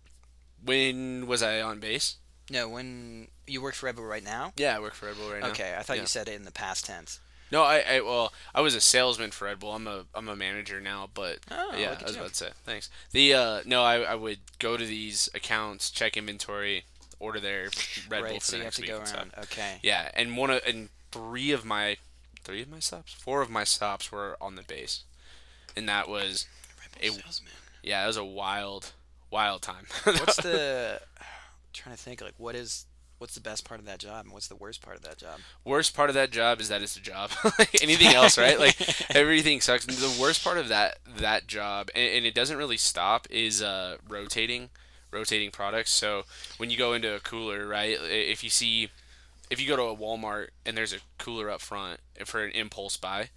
[0.63, 2.17] When was I on base?
[2.49, 4.53] No, when you work for Red Bull right now.
[4.57, 5.47] Yeah, I work for Red Bull right now.
[5.49, 6.03] Okay, I thought Yeah.
[6.03, 7.19] you said it in the past tense.
[7.51, 9.73] No, I, I well, I was a salesman for Red Bull.
[9.75, 12.21] I'm a I'm a manager now, but Oh, yeah, I was you.
[12.21, 12.89] about to say thanks.
[13.11, 16.85] The uh, no, I, I would go to these accounts, check inventory,
[17.19, 17.63] order their
[18.09, 19.19] Red Bull right, for so the you have next to week go and stuff.
[19.19, 19.33] around.
[19.43, 19.79] Okay.
[19.83, 21.97] Yeah, and one of and three of my
[22.43, 25.03] three of my stops, four of my stops were on the base,
[25.75, 26.47] and that was
[27.01, 27.51] It- salesman.
[27.83, 28.93] yeah, it was a wild,
[29.29, 29.87] wild time.
[30.05, 31.01] What's the?
[31.19, 31.25] I'm
[31.73, 32.21] trying to think.
[32.21, 32.85] Like, what is?
[33.21, 35.41] What's the best part of that job, and what's the worst part of that job?
[35.63, 37.29] worst part of that job is that it's a job.
[37.59, 38.59] like anything else, right?
[38.59, 38.75] Like
[39.15, 39.85] everything sucks.
[39.85, 43.61] And the worst part of that that job, and, and it doesn't really stop, is
[43.61, 44.71] uh, rotating,
[45.11, 45.91] rotating products.
[45.91, 46.23] So
[46.57, 47.95] when you go into a cooler, right?
[48.01, 48.89] If you see,
[49.51, 52.97] if you go to a Walmart and there's a cooler up front for an impulse
[52.97, 53.29] buy,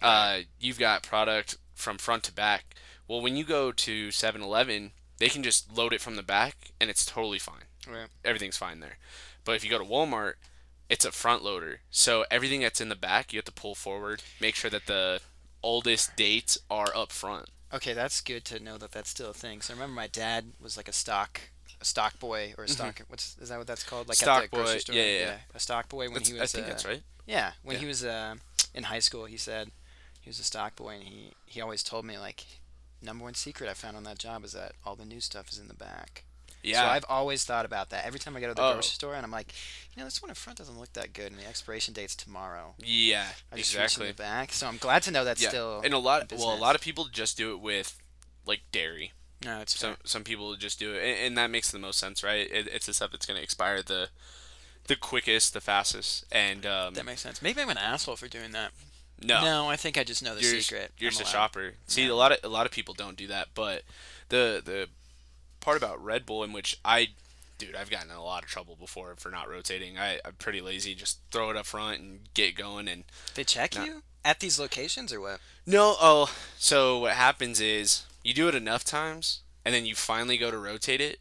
[0.00, 2.74] uh, you've got product from front to back.
[3.06, 6.88] Well, when you go to 7-Eleven, they can just load it from the back, and
[6.88, 8.08] it's totally fine Right.
[8.24, 8.98] everything's fine there.
[9.44, 10.34] But if you go to Walmart,
[10.88, 11.80] it's a front loader.
[11.90, 15.20] So everything that's in the back, you have to pull forward, make sure that the
[15.62, 17.48] oldest dates are up front.
[17.72, 19.60] Okay, that's good to know that that's still a thing.
[19.60, 21.40] So I remember my dad was like a stock,
[21.80, 23.00] a stock boy or a stock.
[23.08, 24.08] What's is that what that's called?
[24.08, 24.24] Like Mm-hmm.
[24.24, 24.94] Stock at the grocery boy, store.
[24.96, 25.36] yeah, yeah, yeah.
[25.54, 26.52] A stock boy when That's- he I was.
[26.52, 27.02] think uh, that's right.
[27.26, 27.80] Yeah, when Yeah.
[27.80, 28.34] he was uh,
[28.74, 29.70] in high school, he said
[30.20, 32.44] he was a stock boy, and he he always told me like,
[33.00, 35.58] number one secret I found on that job is that all the new stuff is
[35.58, 36.24] in the back.
[36.62, 36.82] Yeah.
[36.82, 38.04] So I've always thought about that.
[38.04, 38.72] Every time I go to the Oh.
[38.74, 39.52] grocery store, and I'm like,
[39.94, 42.74] you know, this one in front doesn't look that good, and the expiration date's tomorrow.
[42.78, 44.06] yeah, I just reach in exactly.
[44.08, 44.52] the back.
[44.52, 45.48] So I'm glad to know that's Yeah.
[45.48, 45.80] still.
[45.84, 47.96] and a lot well, a lot of people just do it with
[48.46, 49.12] like dairy.
[49.44, 52.22] no, it's Some some people just do it, and, and that makes the most sense,
[52.22, 52.50] right?
[52.50, 54.10] It, it's the stuff that's going to expire the
[54.86, 57.40] the quickest, the fastest, and um, that makes sense.
[57.40, 58.72] Maybe I'm an asshole for doing that.
[59.22, 60.92] no, No, I think I just know the you're, secret.
[60.98, 61.74] You're I'm just a shopper.
[61.86, 62.12] See, Yeah.
[62.12, 63.84] a lot of a lot of people don't do that, but
[64.30, 64.88] the the
[65.60, 67.08] part about Red Bull in which I,
[67.58, 69.98] dude, I've gotten in a lot of trouble before for not rotating.
[69.98, 70.94] I, I'm pretty lazy.
[70.94, 72.88] Just throw it up front and get going.
[72.88, 73.04] And
[73.34, 73.84] They check No.
[73.84, 75.40] you at these locations or what?
[75.66, 80.36] no, oh, so what happens is you do it enough times, and then you finally
[80.36, 81.20] go to rotate it,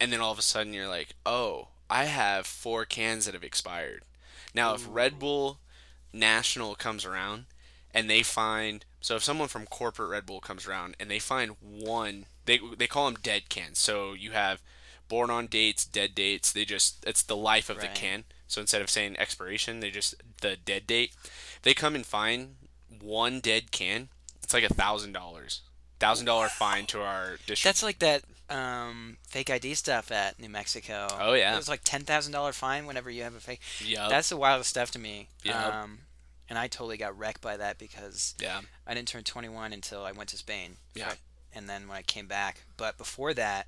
[0.00, 3.42] and then all of a sudden you're like, oh, I have four cans that have
[3.42, 4.02] expired.
[4.54, 5.58] Now, if Red Bull
[6.12, 7.46] National comes around
[7.94, 11.56] and they find so if someone from corporate Red Bull comes around and they find
[11.60, 13.78] one, they they call them dead cans.
[13.78, 14.60] So you have
[15.08, 16.52] born on dates, dead dates.
[16.52, 17.94] They just it's the life of Right.
[17.94, 18.24] the can.
[18.46, 21.12] So instead of saying expiration, they just the dead date.
[21.62, 22.56] They come and find
[23.00, 24.08] one dead can.
[24.42, 25.60] It's like a thousand dollars.
[26.00, 27.64] Thousand dollar fine to our district.
[27.64, 31.08] That's like that um, fake ID stuff at New Mexico.
[31.18, 31.52] Oh, yeah.
[31.52, 33.60] it was like ten thousand dollar fine whenever you have a fake.
[33.84, 35.28] Yeah, That's the wildest stuff to me.
[35.42, 35.54] Yep.
[35.56, 35.98] Um,
[36.48, 38.60] and I totally got wrecked by that because yeah.
[38.86, 40.76] I didn't turn 21 until I went to Spain.
[40.94, 41.12] Yeah.
[41.54, 43.66] And then when I came back, but before that,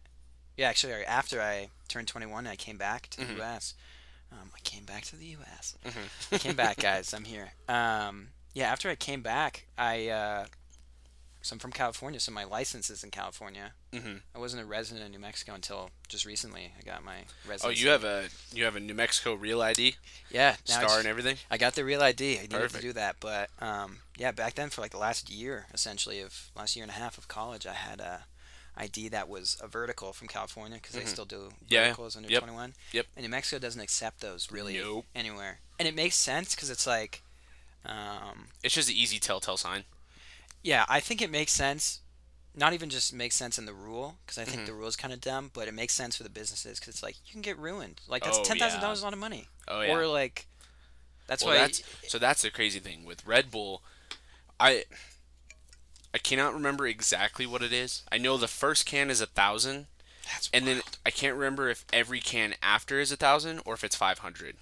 [0.57, 3.27] yeah, actually, after I turned 21, I came back to Mhm.
[3.29, 3.75] the U.S.
[4.33, 5.77] Um, I came back to the U.S.
[5.85, 6.35] Mhm.
[6.35, 7.15] I came back, guys.
[7.15, 7.53] I'm here.
[7.69, 10.47] Um, yeah, after I came back, I uh,
[11.43, 13.73] so I'm from California, so my license is in California.
[13.93, 16.73] hmm I wasn't a resident of New Mexico until just recently.
[16.79, 17.83] I got my Oh, residency.
[17.83, 19.97] you have a you have a New Mexico Real ID
[20.31, 21.37] yeah star it's- and everything.
[21.51, 22.39] I got the real ID.
[22.39, 22.75] I needed Perfect.
[22.83, 26.51] to do that, but um, yeah, back then for like the last year, essentially of
[26.57, 28.25] last year and a half of college, I had a
[28.77, 31.09] ID that was a vertical from California because they Mhm.
[31.09, 32.75] still do Yeah, verticals under yep, 21.
[32.93, 33.07] yep.
[33.17, 35.07] And New Mexico doesn't accept those really Nope.
[35.15, 37.23] anywhere, and it makes sense because it's like,
[37.85, 39.85] um, It's just an easy telltale sign.
[40.63, 42.01] Yeah, I think it makes sense.
[42.55, 44.67] Not even just makes sense in the rule because I think Mhm.
[44.67, 47.03] the rule is kind of dumb, but it makes sense for the businesses because it's
[47.03, 48.01] like you can get ruined.
[48.09, 48.87] Like that's Oh, ten thousand yeah.
[48.87, 49.93] dollars a lot of money, Oh yeah.
[49.97, 50.47] or like
[51.29, 53.83] that's well, why that's so that's the crazy thing with Red Bull.
[54.59, 54.85] I
[56.13, 58.03] I cannot remember exactly what it is.
[58.11, 59.87] I know the first can is a thousand,
[60.25, 60.83] that's and then.
[61.07, 64.57] I can't remember if every can after is a thousand or if it's five hundred.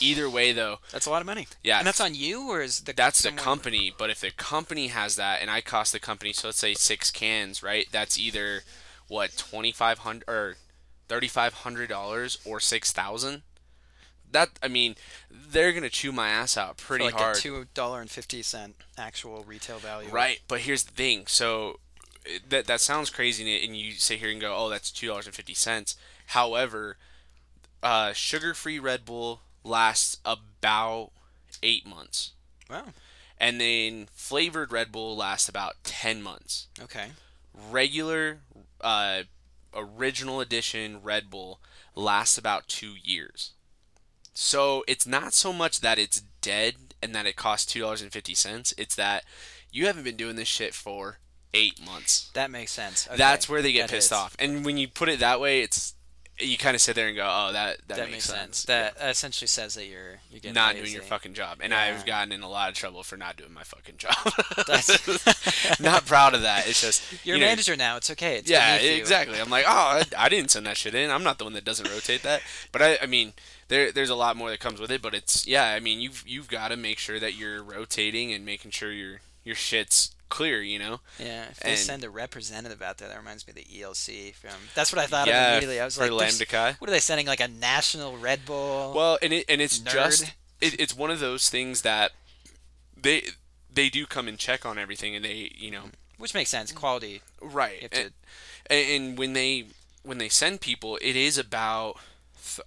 [0.00, 1.46] Either way, though, That's a lot of money.
[1.62, 3.92] yeah, And that's on you, or is the that's the company.
[3.96, 7.10] But if the company has that, and I cost the company, so let's say six
[7.10, 7.86] cans, right?
[7.90, 8.62] That's either
[9.08, 10.56] what twenty five hundred or
[11.08, 13.42] thirty five hundred dollars or six thousand.
[14.30, 14.96] That I mean,
[15.30, 18.76] they're gonna chew my ass out pretty like hard, a two dollar and fifty cent
[18.98, 20.10] actual retail value.
[20.10, 20.40] right?
[20.48, 21.24] But here's the thing.
[21.26, 21.78] So
[22.48, 25.34] that that sounds crazy, and you sit here and go, "Oh, that's two dollars and
[25.34, 25.96] fifty cents."
[26.28, 26.96] However,
[27.82, 31.10] uh, sugar free Red Bull lasts about
[31.62, 32.32] eight months.
[32.70, 32.84] Wow.
[33.38, 36.68] and then flavored Red Bull lasts about 10 months.
[36.82, 37.08] Okay.
[37.70, 38.38] Regular
[38.80, 39.22] uh,
[39.74, 41.60] original edition Red Bull
[41.94, 43.50] lasts about 2 years.
[44.32, 49.24] So it's not so much that it's dead and that it costs $2.50, it's that
[49.70, 51.18] you haven't been doing this shit for
[51.52, 52.30] 8 months.
[52.34, 53.06] That makes sense.
[53.06, 53.16] Okay.
[53.16, 54.20] That's where they get That pissed hits.
[54.20, 54.36] off.
[54.38, 55.94] And when you put it that way, it's
[56.40, 59.46] you kind of sit there and go, "Oh, that that, That, makes, sense." That essentially
[59.46, 60.82] says that you're you're getting not lazy.
[60.82, 61.80] doing your fucking job, and Yeah.
[61.80, 64.16] I've gotten in a lot of trouble for not doing my fucking job.
[65.80, 66.68] Not proud of that.
[66.68, 67.96] It's just You're you a know, manager now.
[67.96, 68.36] It's okay.
[68.36, 69.40] It's yeah, exactly.
[69.40, 71.10] I'm like, oh, I, I didn't send that shit in.
[71.10, 72.42] I'm not the one that doesn't rotate that.
[72.72, 73.32] But I, I mean,
[73.68, 75.02] there, there's a lot more that comes with it.
[75.02, 78.44] But it's, yeah, I mean, you've, you've got to make sure that you're rotating and
[78.44, 80.62] making sure your, your shit's clear.
[80.62, 81.00] You know?
[81.18, 84.32] Yeah, if they And- send a representative out there, that reminds me of the ELC
[84.34, 84.50] from.
[84.74, 85.80] That's what I thought yeah, of immediately.
[85.80, 87.26] I was like, what are they sending?
[87.26, 88.92] Like a national Red Bull?
[88.94, 89.92] Well, and it, and it's Nerd.
[89.92, 90.22] just,
[90.60, 92.12] it, it's one of those things that
[92.96, 93.22] they,
[93.72, 95.84] they do come and check on everything, and they, you know,
[96.18, 96.72] which makes sense.
[96.72, 97.22] Quality.
[97.40, 97.82] right.
[97.82, 98.12] You to, and,
[98.70, 99.66] and and when they
[100.02, 101.96] when they send people, it is about.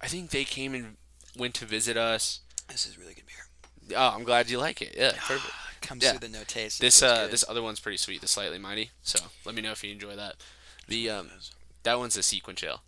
[0.02, 0.96] I think they came and
[1.36, 2.40] went to visit us.
[2.68, 3.96] this is really good beer.
[3.96, 4.94] Oh, I'm glad you like it.
[4.96, 5.54] Yeah, perfect.
[5.80, 6.10] Comes Yeah.
[6.12, 6.80] through the no taste.
[6.80, 7.30] This uh good.
[7.32, 8.90] this other one's pretty sweet, the slightly mighty.
[9.02, 10.36] So let me know if you enjoy that.
[10.88, 11.30] The um
[11.82, 12.80] that one's a sequential.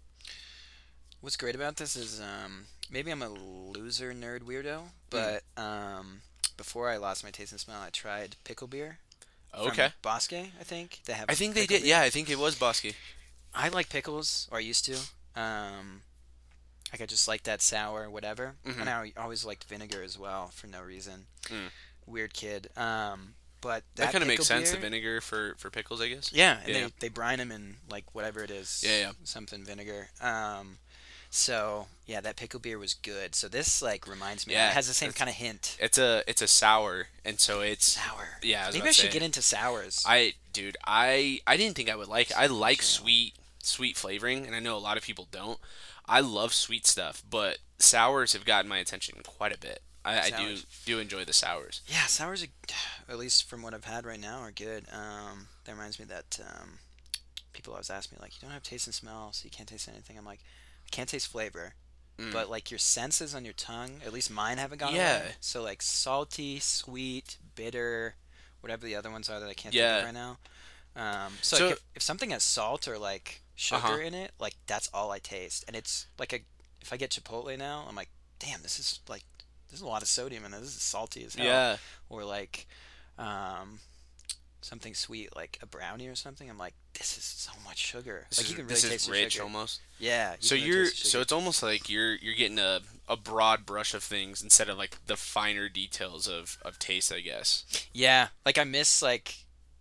[1.20, 6.22] What's great about this is um, maybe I'm a loser nerd weirdo, but um,
[6.57, 8.99] before I lost my taste and smell, I tried pickle beer.
[9.55, 9.91] Okay.
[10.01, 11.26] Bosque, I think they have.
[11.28, 11.82] I think they did.
[11.82, 11.91] beer.
[11.91, 12.95] Yeah, I think it was Bosque.
[13.55, 14.97] I like pickles, or I used to.
[15.38, 16.03] Um,
[16.93, 18.55] like I just like that sour, whatever.
[18.66, 18.80] Mhm.
[18.80, 21.26] And I always liked vinegar as well for no reason.
[21.45, 21.70] Mm.
[22.11, 22.68] Weird kid.
[22.76, 24.70] Um, but That, that, kind of makes sense.
[24.70, 26.32] The vinegar for for pickles, I guess.
[26.32, 28.82] Yeah, and Yeah, they they brine them in like whatever it is.
[28.86, 29.12] Yeah, yeah.
[29.24, 30.08] Something vinegar.
[30.20, 30.78] Um,
[31.30, 33.34] so yeah, that pickle beer was good.
[33.34, 34.54] So this like reminds me.
[34.54, 35.76] Yeah, it has the same kind of hint.
[35.80, 38.38] It's a it's a sour, and so it's Sour.
[38.42, 38.64] yeah.
[38.64, 40.04] I was Maybe I should get into sours.
[40.06, 42.36] I dude, I I didn't think I would like it.
[42.38, 45.61] I like sweet sweet flavoring, and I know a lot of people don't.
[46.06, 49.82] I love sweet stuff, but sours have gotten my attention quite a bit.
[50.05, 51.82] I, I do do enjoy the sours.
[51.86, 52.46] Yeah, sours, are,
[53.12, 54.84] at least from what I've had right now, are good.
[54.92, 56.78] Um, that reminds me that um,
[57.53, 59.88] people always ask me like, you don't have taste and smell, so you can't taste
[59.88, 60.16] anything.
[60.16, 60.40] I'm like,
[60.86, 61.74] I can't taste flavor,
[62.18, 62.32] Mm.
[62.34, 65.18] but like your senses on your tongue, at least mine haven't gone Yeah.
[65.20, 65.30] away.
[65.40, 68.14] So like salty, sweet, bitter,
[68.61, 70.01] whatever the other ones are that I can't Yeah.
[70.05, 70.36] think of right
[70.94, 71.26] now.
[71.26, 73.96] Um, so So- like if, if something has salt or like sugar Uh-huh.
[74.01, 76.40] in it, like that's all I taste, and it's like a
[76.82, 79.24] if I get Chipotle now, I'm like, damn, this is like
[79.71, 80.61] there's a lot of sodium in it.
[80.61, 81.77] This is salty as hell Yeah,
[82.09, 82.66] or like
[83.18, 83.79] um,
[84.62, 86.49] something sweet like a brownie or something.
[86.51, 88.27] I'm like, this is so much sugar.
[88.29, 89.45] this like is, you can really taste the rich sugar.
[89.45, 89.81] almost.
[89.99, 90.33] Yeah.
[90.33, 93.95] you So really you're so it's almost like you're you're getting a, a broad brush
[93.95, 97.64] of things instead of like the finer details of, of taste, I guess.
[97.93, 98.29] yeah.
[98.45, 99.35] Like I miss like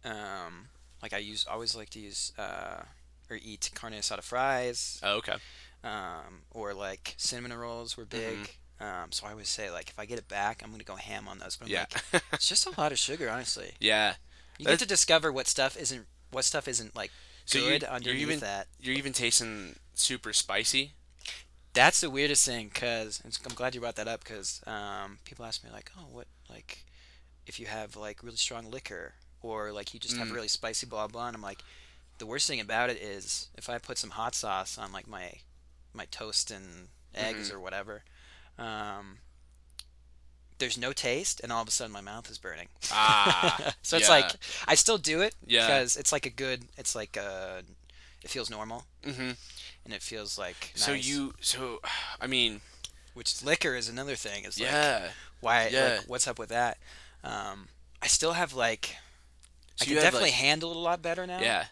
[0.06, 0.68] um
[1.02, 2.84] like I use always like to use uh
[3.30, 5.36] or eat carne asada fries Oh, okay.
[5.84, 8.38] um or like cinnamon rolls were big.
[8.38, 8.44] Mm-hmm.
[8.82, 11.28] Um, so I always say like if I get it back, I'm gonna go ham
[11.28, 11.56] on those.
[11.58, 11.86] But I'm Yeah.
[12.14, 13.74] like, it's just a lot of sugar, honestly.
[13.80, 14.16] yeah.
[14.58, 17.12] You That's- get to discover what stuff isn't what stuff isn't like
[17.46, 18.68] So you- good you're underneath even- that.
[18.80, 20.94] You're even tasting super spicy.
[21.74, 25.64] That's the weirdest thing, cause I'm glad you brought that up, cause um, people ask
[25.64, 26.84] me like, oh, what like
[27.46, 30.34] if you have like really strong liquor or like you just have Mm.
[30.34, 31.62] really spicy blah blah, and I'm like,
[32.18, 35.34] the worst thing about it is if I put some hot sauce on like my
[35.94, 37.54] my toast and eggs Mhm.
[37.56, 38.04] or whatever,
[38.60, 39.18] um,
[40.58, 42.68] there's no taste, and all of a sudden my mouth is burning.
[42.92, 44.16] Ah, so it's yeah.
[44.16, 44.32] like
[44.68, 45.66] I still do it Yeah.
[45.66, 47.62] because it's like a good, it's like uh
[48.24, 49.32] it feels normal hmm
[49.86, 51.80] and it feels like So you so
[52.20, 52.60] I mean
[53.14, 54.44] which liquor is another thing.
[54.44, 55.08] Is like, yeah.
[55.40, 56.00] why Yeah.
[56.00, 56.78] like what's up with that
[57.24, 57.68] um
[58.02, 58.96] i still have like
[59.78, 61.66] So i can definitely like- handle it a lot better now Yeah.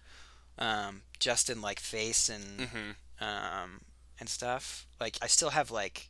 [0.57, 2.91] um just in like face and hmm
[3.25, 3.81] um
[4.19, 6.09] and stuff like i still have like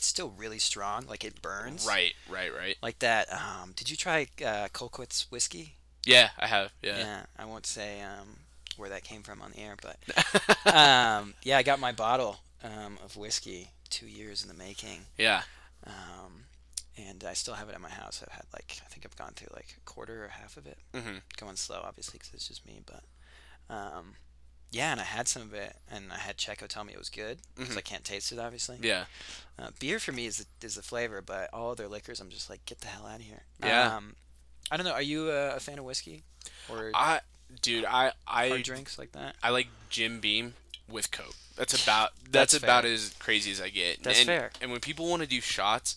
[0.00, 2.14] it's still really strong like it burns Right.
[2.26, 2.50] Right.
[2.54, 2.76] Right.
[2.82, 5.74] like that um did you try uh colquitt's whiskey
[6.06, 6.72] Yeah, I have.
[6.82, 7.24] Yeah.
[7.38, 8.28] i won't say um
[8.78, 9.98] where that came from on the air but
[10.74, 15.42] um yeah i got my bottle um of whiskey two years in the making yeah.
[15.86, 16.44] um,
[16.96, 18.22] and I still have it at my house.
[18.22, 20.78] I've had like I think I've gone through like a quarter or half of it,
[20.94, 22.80] hmm going slow, obviously, because it's just me.
[22.84, 23.02] But
[23.74, 24.14] um,
[24.70, 27.08] yeah, and I had some of it, and I had Checo tell me it was
[27.10, 27.78] good because Mhm.
[27.78, 28.78] I can't taste it, obviously.
[28.80, 29.06] Yeah.
[29.58, 32.48] Uh, beer for me is the, is the flavor, but all other liquors, I'm just
[32.48, 33.42] like, get the hell out of here.
[33.62, 33.96] Yeah.
[33.96, 34.16] Um,
[34.70, 34.92] I don't know.
[34.92, 36.22] Are you a, a fan of whiskey
[36.68, 37.20] or I
[37.60, 39.34] dude, I I drinks like that?
[39.42, 40.54] I like Jim Beam
[40.88, 41.34] with Coke.
[41.56, 44.02] That's about that's, That's about as crazy as I get.
[44.02, 44.50] That's and, fair.
[44.60, 45.96] And when people want to do shots,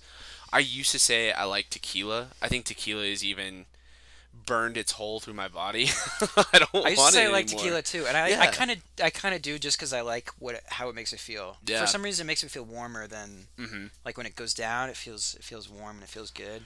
[0.51, 2.29] I used to say I like tequila.
[2.41, 3.65] I think tequila is even
[4.45, 5.85] burned its hole through my body.
[6.53, 7.59] I don't I used to say I like anymore.
[7.63, 10.29] tequila too, and I, I kind of I kind of do just because I like
[10.39, 11.57] what how it makes me feel.
[11.65, 11.81] Yeah.
[11.81, 14.89] For some reason, it makes me feel warmer than hmm like when it goes down.
[14.89, 16.63] It feels it feels warm and it feels good.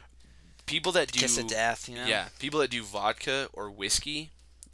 [0.65, 2.05] People that do Kiss of death, you know.
[2.05, 4.31] yeah, people that do vodka or whiskey,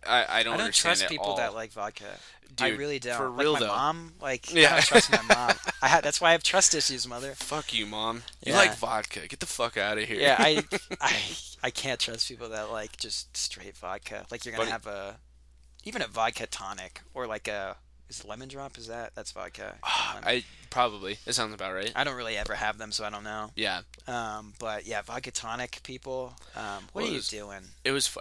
[0.07, 1.37] I, I don't I don't trust people all.
[1.37, 2.05] that like vodka.
[2.59, 3.17] I Dude, really don't.
[3.17, 3.67] for Like real my though.
[3.67, 5.51] mom, like I don't trust my mom.
[5.81, 7.33] I ha- that's why I have trust issues, mother.
[7.35, 8.23] Fuck you, mom.
[8.45, 8.59] You Yeah.
[8.59, 9.27] like vodka?
[9.27, 10.19] Get the fuck out of here.
[10.19, 10.63] Yeah, I,
[11.01, 11.15] I,
[11.63, 14.25] I can't trust people that like just straight vodka.
[14.29, 15.17] Like you're gonna have a,
[15.83, 17.75] even a vodka tonic or like a
[18.19, 18.77] is lemon drop.
[18.77, 19.75] Is that that's vodka?
[20.13, 20.23] Lemon.
[20.27, 21.17] I probably.
[21.25, 21.91] It sounds about right.
[21.95, 23.51] I don't really ever have them, so I don't know.
[23.55, 23.81] Yeah.
[24.07, 26.33] Um, but yeah, vodka tonic people.
[26.55, 27.61] Um, what Well, are you doing?
[27.83, 28.15] It was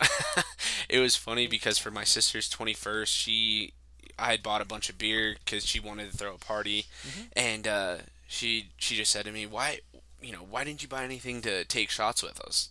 [0.88, 3.72] it was funny because for my sister's 21st, she
[4.18, 7.22] I had bought a bunch of beer cuz she wanted to throw a party Mm-hmm.
[7.34, 7.97] and uh,
[8.28, 9.80] she she just said to me, "Why,
[10.20, 12.68] you know, why didn't you buy anything to take shots with us?"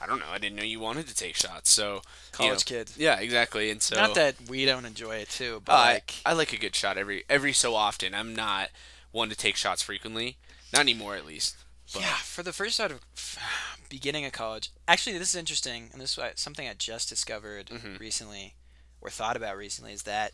[0.00, 0.26] I don't know.
[0.30, 1.70] I didn't know you wanted to take shots.
[1.70, 2.00] So, you
[2.32, 2.96] College know, kids.
[2.96, 3.70] Yeah, exactly.
[3.70, 6.52] And so Not that we don't enjoy it too, but Uh, I, like I like
[6.52, 8.14] a good shot every every so often.
[8.14, 8.70] I'm not
[9.10, 10.36] one to take shots frequently.
[10.72, 11.56] Not anymore, at least.
[11.92, 13.00] but- yeah, for the first out of
[13.88, 14.70] beginning of college.
[14.86, 17.98] Actually, this is interesting, and this is something I just discovered Mhm.
[17.98, 18.54] recently,
[19.00, 20.32] or thought about recently, is that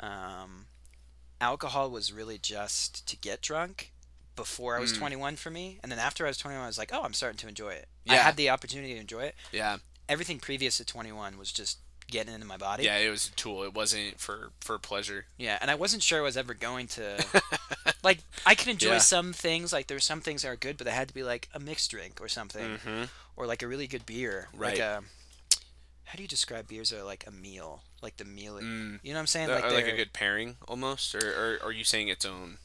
[0.00, 0.66] um,
[1.40, 3.91] alcohol was really just to get drunk
[4.36, 4.98] before I was Mm.
[4.98, 7.38] 21 for me, and then after I was 21, I was like, oh, I'm starting
[7.38, 7.88] to enjoy it.
[8.08, 9.34] I had the opportunity to enjoy it.
[9.52, 9.78] Yeah,
[10.08, 11.78] Everything previous to 21 was just
[12.10, 12.84] getting into my body.
[12.84, 12.98] yeah.
[12.98, 13.62] It was a tool.
[13.62, 15.26] It wasn't for for pleasure.
[15.38, 17.24] Yeah, and I wasn't sure I was ever going to
[18.02, 18.98] like I can enjoy Yeah.
[18.98, 21.48] some things like there's some things that are good, but they had to be like
[21.54, 23.04] a mixed drink or something, hmm
[23.36, 24.48] or like a really good beer.
[24.52, 24.72] Right.
[24.72, 25.02] Like a
[26.04, 28.56] how do you describe beers that are like a meal, like the meal?
[28.56, 29.00] Mm.
[29.02, 29.48] You know what I'm saying?
[29.48, 31.20] Uh, like like, a good pairing almost, or,
[31.62, 32.58] or are you saying its own?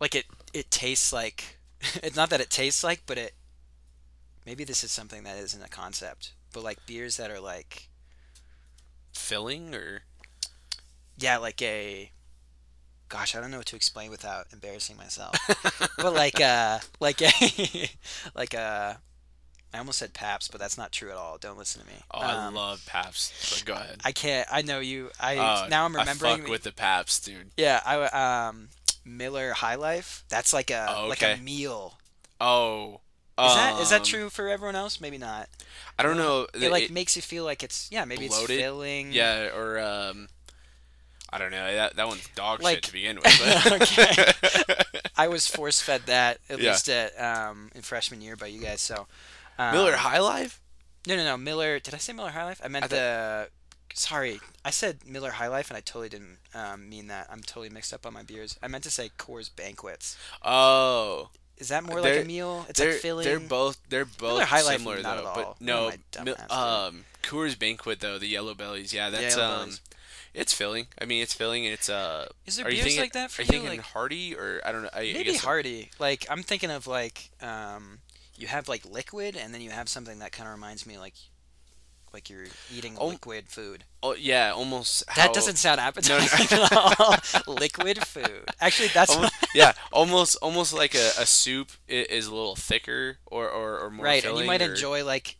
[0.00, 1.58] Like it it tastes like
[2.02, 3.34] it's not that it tastes like, but it
[4.46, 7.88] maybe this is something that isn't a concept, but like beers that are like
[9.14, 10.02] filling or
[11.18, 12.10] yeah, like a
[13.08, 15.34] gosh, I don't know what to explain without embarrassing myself.
[15.96, 17.90] but like uh like a
[18.34, 18.98] like a
[19.72, 21.36] I almost said Paps, but that's not true at all.
[21.36, 21.92] Don't listen to me.
[22.12, 23.52] oh, I Um, love Paps.
[23.52, 24.00] But go ahead.
[24.02, 24.48] I can't.
[24.50, 25.10] I know you.
[25.20, 26.32] I Oh, now I'm remembering.
[26.32, 27.50] I fuck with the Paps, dude.
[27.58, 28.68] yeah, I um
[29.08, 30.24] Miller High Life.
[30.28, 31.98] That's like a Oh, like a meal.
[32.40, 33.00] Oh,
[33.38, 35.00] Is that is that um, true for everyone else?
[35.00, 35.48] Maybe not.
[35.98, 36.46] I don't know.
[36.54, 38.50] It like It- makes you feel like it's yeah maybe bloated?
[38.50, 39.12] it's filling.
[39.12, 40.28] yeah, or um,
[41.30, 41.74] I don't know.
[41.74, 43.72] That that one's dog Like- shit to begin with.
[43.82, 44.32] Okay.
[45.16, 46.70] I was force fed that at Yeah.
[46.70, 48.80] least at um in freshman year by you guys.
[48.80, 49.06] So
[49.58, 50.60] um, Miller High Life.
[51.06, 51.36] No, no, no.
[51.36, 51.78] Miller.
[51.80, 52.60] Did I say Miller High Life?
[52.62, 53.48] I meant I the.
[53.98, 57.26] Sorry, I said Miller High Life, and I totally didn't um, mean that.
[57.32, 58.56] I'm totally mixed up on my beers.
[58.62, 60.16] I meant to say Coors Banquets.
[60.40, 62.64] Oh, Is that more like They're- a meal?
[62.68, 63.24] It's like filling.
[63.24, 65.32] they're both they're both Life, similar though.
[65.34, 65.90] But no,
[66.22, 68.92] Mi- um, Coors Banquet though the Yellow Bellies.
[68.92, 69.80] Yeah, that's um, Bellies.
[70.32, 70.86] it's filling.
[71.02, 71.64] I mean, it's filling.
[71.64, 72.28] It's uh.
[72.46, 73.46] Is there are beers thinking, like that for are you?
[73.46, 74.90] you thinking Like Hardy or I don't know.
[74.94, 75.90] I, I maybe guess Hardy.
[75.98, 77.98] Like I'm thinking of like um,
[78.36, 81.14] you have like liquid, and then you have something that kind of reminds me like
[82.12, 83.84] like you're eating Oh, liquid food.
[84.02, 85.06] Oh yeah, almost.
[85.08, 85.84] That how- doesn't sound no.
[85.84, 87.16] appetizing at all.
[87.54, 88.44] liquid food.
[88.60, 93.48] Actually, that's almost, yeah, almost almost like a, a soup is a little thicker or
[93.48, 95.36] or, or more right, and you might or- enjoy like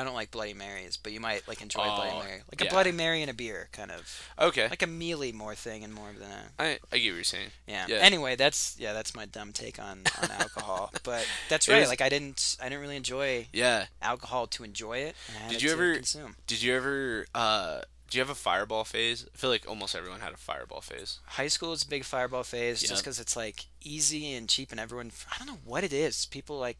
[0.00, 2.70] I don't like Bloody Marys, but you might like enjoy Bloody Oh, Mary, like a.
[2.70, 6.08] Bloody Mary and a beer, kind of Okay, like a mealy more thing and more
[6.18, 7.50] than a I I get what you're saying.
[7.66, 7.86] yeah.
[7.88, 7.96] Yeah.
[7.96, 11.80] Anyway, that's yeah, that's my dumb take on on alcohol, but that's right.
[11.80, 13.86] was- like I didn't I didn't really enjoy Yeah.
[14.02, 15.14] alcohol to enjoy it.
[15.28, 18.34] And I had Did you ever- consume Did you ever uh do you have a
[18.34, 19.24] fireball phase?
[19.32, 21.20] I feel like almost everyone had a fireball phase.
[21.26, 24.80] high school is a big fireball phase just because it's like easy and cheap and
[24.80, 26.26] everyone I don't know what it is.
[26.26, 26.76] People like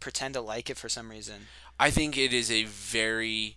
[0.00, 1.46] pretend to like it for some reason.
[1.78, 3.56] I think it is a very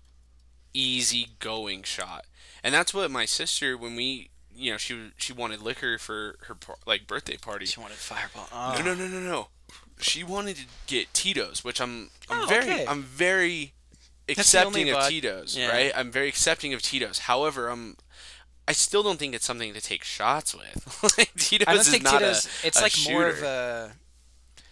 [0.74, 2.26] easy going shot.
[2.64, 6.56] And that's what my sister when we you know, she she wanted liquor for her
[6.86, 7.66] like birthday party.
[7.66, 8.48] She wanted fireball.
[8.52, 8.76] Oh.
[8.80, 9.48] No, no, no, no, no.
[10.00, 12.86] She wanted to get Tito's, which I'm I'm Oh, very okay.
[12.88, 13.74] I'm very
[14.28, 15.70] That's the only accepting of Tito's, yeah.
[15.70, 15.92] right?
[15.96, 17.20] I'm very accepting of Tito's.
[17.20, 17.98] However, I'm
[18.68, 21.04] I still don't think it's something to take shots with.
[21.18, 22.46] like, Tito's I don't is think not Tito's.
[22.64, 23.92] a, it's a like more of a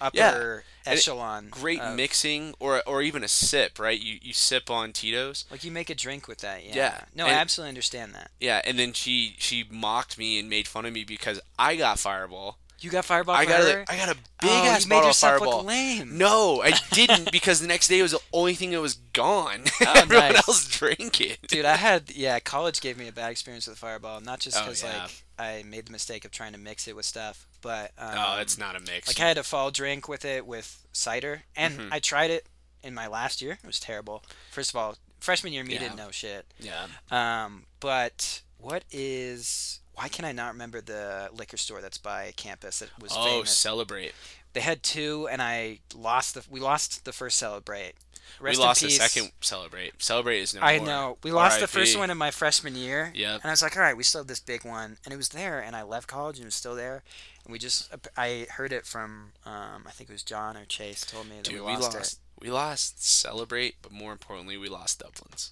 [0.02, 0.60] upper Yeah.
[0.86, 1.48] Echelon.
[1.50, 4.00] great of- mixing or or even a sip, right?
[4.00, 5.46] You you sip on Tito's.
[5.52, 6.64] Like you make a drink with that.
[6.66, 6.76] Yeah.
[6.76, 8.32] Yeah, No, and- I absolutely understand that.
[8.40, 12.00] Yeah, and then she she mocked me and made fun of me because I got
[12.00, 12.58] Fireball.
[12.80, 13.36] You got fireball.
[13.36, 13.86] I got her?
[13.88, 15.64] a, I got a big oh, ass you made bottle of Fireball.
[15.64, 16.18] lame.
[16.18, 19.62] No, I didn't because the next day was the only thing that was gone.
[19.80, 20.48] Oh, Everyone nice.
[20.50, 21.38] else drank it.
[21.48, 22.40] Dude, I had yeah.
[22.42, 25.04] College gave me a bad experience with Fireball, not just Oh, because yeah.
[25.04, 28.38] like I made the mistake of trying to mix it with stuff, but um, oh,
[28.40, 29.08] it's not a mix.
[29.08, 31.90] like I had a fall drink with it with cider, and Mhm.
[31.92, 32.46] I tried it
[32.84, 33.54] in my last year.
[33.54, 34.24] It was terrible.
[34.52, 35.80] First of all, freshman year me Yeah.
[35.80, 36.46] didn't know shit.
[36.60, 36.88] yeah.
[37.12, 39.80] Um, but what is?
[39.94, 43.56] Why can I not remember the liquor store that's by campus that was Oh, famous?
[43.58, 44.14] celebrate.
[44.54, 46.44] They had two, and I lost the.
[46.50, 47.94] We lost the first celebrate.
[48.40, 50.02] Rest we lost the second celebrate.
[50.02, 50.88] Celebrate is no I more.
[50.88, 51.18] know.
[51.24, 51.70] We lost the RIP.
[51.70, 53.12] first one in my freshman year.
[53.16, 53.42] Yep.
[53.42, 54.98] And I was like, all right, we still have this big one.
[55.06, 57.04] And it was there, and I left college, and it was still there.
[57.46, 61.06] And we just, I heard it from, um, I think it was John or Chase
[61.06, 62.14] told me that Dude, we we lost, lost.
[62.14, 62.20] it.
[62.42, 65.52] We lost celebrate, but more importantly, we lost Dublin's.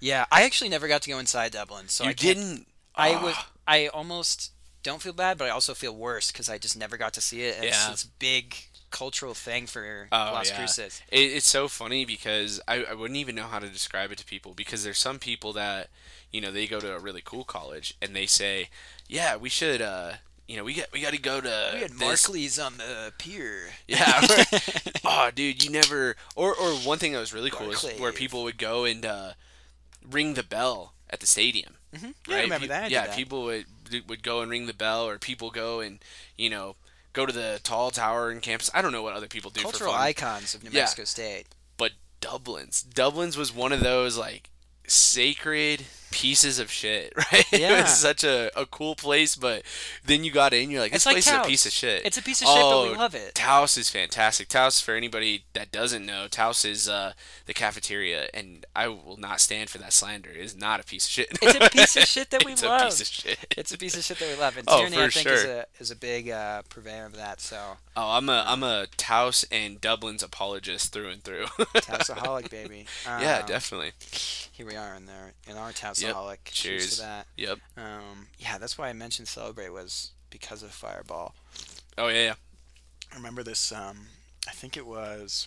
[0.00, 2.66] Yeah, I actually never got to go inside Dublin, so you I didn't.
[2.94, 3.22] I Ah.
[3.24, 3.34] was,
[3.66, 4.52] I almost
[4.82, 7.42] don't feel bad, but I also feel worse because I just never got to see
[7.42, 7.56] it.
[7.56, 7.90] And Yeah.
[7.90, 8.54] It's, it's big
[8.94, 10.56] cultural thing for Oh, Las yeah.
[10.56, 11.02] Cruces.
[11.10, 14.24] It, it's so funny because I, I wouldn't even know how to describe it to
[14.24, 15.90] people because there's some people that
[16.30, 18.68] you know they go to a really cool college and they say,
[19.08, 19.82] yeah, we should.
[19.82, 20.12] uh
[20.46, 23.12] you know, we got we got to go to We had this- Markleys on the
[23.16, 23.70] pier.
[23.88, 24.26] Yeah.
[25.04, 26.16] oh, dude, you never.
[26.36, 29.30] Or or one thing that was really cool is where people would go and uh,
[30.08, 31.76] ring the bell at the stadium.
[31.96, 32.10] Mm-hmm.
[32.28, 32.84] Yeah, I remember that.
[32.84, 33.16] I yeah, that.
[33.16, 33.64] people would
[34.06, 35.98] would go and ring the bell, or people go and
[36.36, 36.76] you know
[37.14, 38.70] go to the tall tower in campus.
[38.74, 40.80] I don't know what other people do cultural for fun, icons of New Yeah.
[40.82, 41.46] Mexico State.
[41.78, 44.50] but Dublin's Dublin's was one of those like
[44.86, 47.44] sacred pieces of shit, right?
[47.52, 47.82] it Yeah.
[47.82, 49.64] was such a, a cool place, but
[50.06, 52.06] then you got in, you're like, this It's like place is a piece of shit.
[52.06, 53.34] It's a piece of shit, but we Oh, love it.
[53.34, 54.48] Taos is fantastic.
[54.48, 57.14] Taos, for anybody that doesn't know, Taos is uh,
[57.46, 60.30] the cafeteria, and I will not stand for that slander.
[60.30, 61.36] It is not a piece of shit.
[61.42, 62.80] It's a piece of shit that we it's love.
[62.80, 63.38] a piece of shit.
[63.56, 65.66] It's a piece of shit that we love, and Oh, Tierney, I think, is a
[65.80, 67.40] is a big uh, purveyor of that.
[67.40, 67.58] So
[67.96, 71.46] Oh, I'm a I'm a Taos and Dublin's apologist through and through.
[71.46, 72.86] Taosaholic, baby.
[73.06, 73.92] yeah, Um, definitely.
[74.52, 75.72] Here we are in there in our
[76.12, 76.38] Taosaholic.
[76.44, 76.96] Cheers Cheers.
[76.96, 77.26] to that.
[77.36, 77.58] Yep.
[77.76, 81.34] Um, yeah, that's why I mentioned celebrate was because of Fireball.
[81.98, 82.34] Oh yeah, yeah.
[83.12, 83.70] I remember this.
[83.72, 84.06] Um,
[84.48, 85.46] I think it was.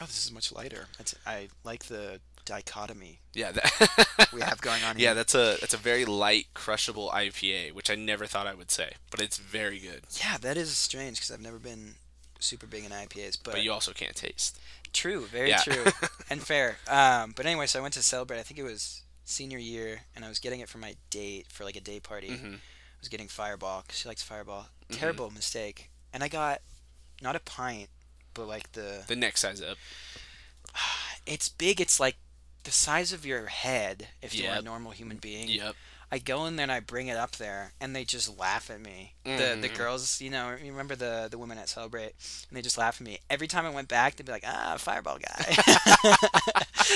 [0.00, 0.86] Oh, this is much lighter.
[0.98, 5.04] It's, I like the dichotomy Yeah, that, we have going on here.
[5.10, 8.70] yeah, that's a that's a very light, crushable IPA, which I never thought I would
[8.70, 10.02] say, but it's very good.
[10.20, 11.94] Yeah, that is strange because I've never been
[12.40, 14.58] super big in IPAs, but, But you also can't taste.
[14.92, 15.58] true, very Yeah.
[15.58, 15.84] true,
[16.30, 16.78] and fair.
[16.88, 18.40] Um, but anyway, so I went to celebrate.
[18.40, 21.64] I think it was senior year, and I was getting it for my date for
[21.64, 22.36] like a day party.
[22.36, 24.66] hmm I was getting Fireball because she likes Fireball.
[24.90, 24.98] Mhm.
[24.98, 26.60] Terrible mistake, and I got
[27.20, 27.88] not a pint,
[28.34, 29.76] but like the The next size up.
[31.26, 31.80] it's big.
[31.80, 32.16] It's like
[32.64, 35.48] the size of your head if you're a normal human being.
[35.48, 35.74] Yep.
[36.14, 38.80] I go in there and I bring it up there, and they just laugh at
[38.80, 39.14] me.
[39.24, 39.76] The the Mhm.
[39.78, 42.12] girls, you know, you remember the the women at Celebrate,
[42.48, 44.16] and they just laugh at me every time I went back.
[44.16, 45.56] They'd be like, "Ah, Fireball guy."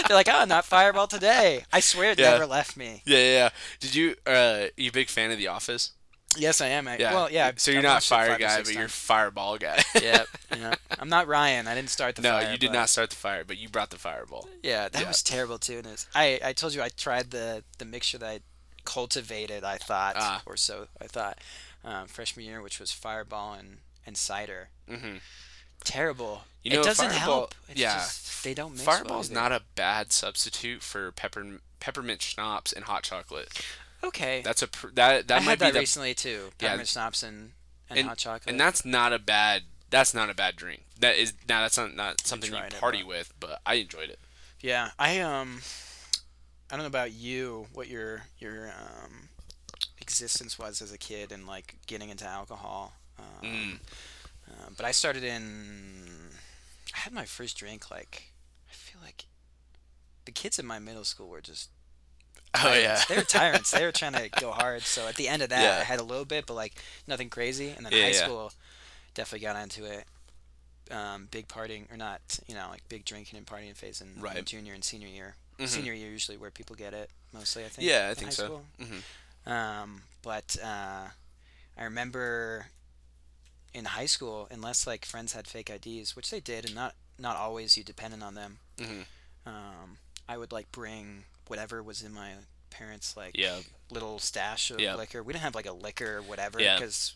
[0.06, 2.32] They're like, "Oh, not Fireball today." I swear it Yeah.
[2.32, 3.02] never left me.
[3.06, 3.48] Yeah, yeah, yeah.
[3.80, 5.92] Did you uh you a big fan of The Office?
[6.36, 6.86] Yes, I am.
[6.86, 7.14] I, Yeah.
[7.14, 7.52] Well, yeah.
[7.56, 9.82] So you're not fire guy, but you're fireball guy.
[9.94, 10.26] yep.
[10.54, 10.74] Yeah.
[10.98, 11.66] I'm not Ryan.
[11.66, 12.52] I didn't start the no, fire.
[12.52, 14.46] you did but- not start the fire, but you brought the fireball.
[14.62, 15.08] Yeah, that Yeah.
[15.08, 15.78] was terrible too.
[15.78, 18.40] And it's, I I told you I tried the the mixture that I
[18.86, 19.62] cultivated.
[19.64, 20.42] I thought, Ah.
[20.46, 21.38] or so I thought,
[21.84, 24.68] um, freshman year, which was Fireball and and cider.
[24.88, 25.16] hmm
[25.84, 26.44] Terrible.
[26.62, 27.54] You know, it doesn't Fireball- help.
[27.68, 27.94] It's yeah.
[27.96, 29.40] just, they don't mix well Fireball's either.
[29.40, 33.48] not a bad substitute for pepper peppermint schnapps and hot chocolate.
[34.02, 34.40] okay.
[34.42, 36.50] That's a pr- that that I might had be that the recently too.
[36.60, 36.68] Yeah.
[36.68, 37.52] Peppermint schnapps and,
[37.90, 38.48] and, hot chocolate.
[38.50, 40.82] and that's not a bad that's not a bad drink.
[40.98, 43.74] That is now that's not not something you tried it, party but- with, but I
[43.74, 44.18] enjoyed it.
[44.60, 44.90] yeah.
[44.98, 45.60] I um,
[46.70, 47.66] I don't know about you.
[47.72, 49.28] What your your um,
[50.00, 52.92] existence was as a kid and like getting into alcohol.
[53.18, 53.78] Um, Mm.
[54.48, 56.04] Uh, but I started in.
[56.94, 58.30] I had my first drink like.
[58.70, 59.26] I feel like
[60.24, 61.70] the kids in my middle school were just.
[62.54, 63.02] Oh yeah.
[63.08, 63.70] they were tyrants.
[63.72, 64.82] they were trying to go hard.
[64.82, 65.80] So at the end of that, Yeah.
[65.80, 66.74] I had a little bit, but like
[67.06, 67.74] nothing crazy.
[67.76, 68.24] And then Yeah, high yeah.
[68.24, 68.52] school,
[69.14, 70.04] definitely got into it.
[70.90, 74.22] Um, big partying or not, you know, like big drinking and partying phase in, in
[74.22, 74.44] Right.
[74.44, 75.34] junior and senior year.
[75.58, 75.68] Mhm.
[75.68, 77.64] Senior year usually where people get it mostly.
[77.64, 77.88] I think.
[77.88, 78.44] Yeah, I think high so.
[78.44, 78.64] school.
[78.78, 81.08] hmm Um, but uh,
[81.78, 82.66] I remember
[83.72, 87.36] in high school, unless like friends had fake IDs, which they did, and not not
[87.36, 88.58] always you depended on them.
[88.78, 89.02] hmm
[89.46, 89.98] Um,
[90.28, 92.32] I would like bring whatever was in my
[92.70, 93.60] parents' like Yeah.
[93.90, 94.96] little stash of Yeah.
[94.96, 95.22] liquor.
[95.22, 96.76] We didn't have like a liquor or whatever Yeah.
[96.76, 97.14] because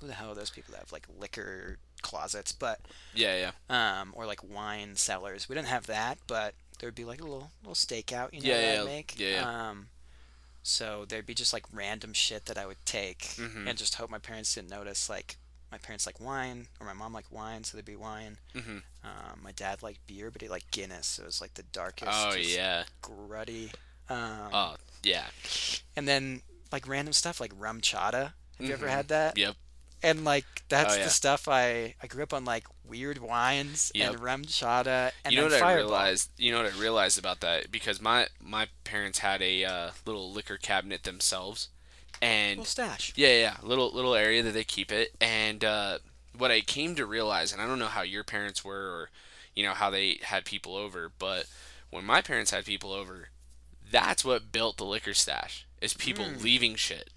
[0.00, 2.52] who the hell are those people that have like liquor closets?
[2.52, 2.80] But
[3.14, 4.00] Yeah, yeah.
[4.00, 5.48] um, or like wine cellars.
[5.48, 8.60] We didn't have that, but there'd be like a little little stakeout, you know, Yeah,
[8.60, 9.14] that yeah, I'd make.
[9.18, 9.68] yeah, yeah.
[9.70, 9.88] Um,
[10.62, 13.68] so there'd be just like random shit that I would take Mhm.
[13.68, 15.08] and just hope my parents didn't notice.
[15.08, 15.36] Like
[15.70, 18.38] my parents like wine, or my mom like wine, so there'd be wine.
[18.52, 21.62] hmm Um, my dad liked beer, but he liked Guinness, so it was like the
[21.64, 22.84] darkest, Oh just yeah.
[23.02, 23.72] grutty.
[24.08, 25.26] Um, Oh yeah.
[25.94, 28.32] and then like random stuff like RumChata.
[28.58, 28.90] Have you ever Mhm.
[28.90, 29.36] had that?
[29.38, 29.54] Yep.
[30.06, 31.04] And like that's Oh, yeah.
[31.04, 34.12] the stuff I I grew up on like weird wines Yep.
[34.12, 36.30] and RumChata and you know what I realized?
[36.38, 40.30] You know what I realized about that because my my parents had a uh, little
[40.32, 41.68] liquor cabinet themselves,
[42.22, 43.12] and Little stash.
[43.16, 45.14] yeah, yeah, yeah, little little area that they keep it.
[45.20, 45.98] And uh,
[46.36, 49.10] what I came to realize, and I don't know how your parents were, or
[49.54, 51.10] you know how they had people over.
[51.18, 51.46] But
[51.90, 53.28] when my parents had people over,
[53.90, 55.66] that's what built the liquor stash.
[55.80, 56.42] Is people Mm.
[56.42, 57.10] leaving shit.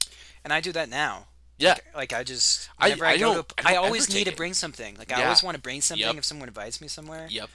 [0.44, 1.28] And I do that now.
[1.60, 1.72] Yeah.
[1.72, 4.36] Like, like, I just I- whenever I, I go to, I I, always need to
[4.36, 4.96] bring something.
[4.98, 5.24] Like I Yeah.
[5.26, 6.16] always want to bring something Yep.
[6.18, 7.28] if someone invites me somewhere.
[7.30, 7.50] Yep.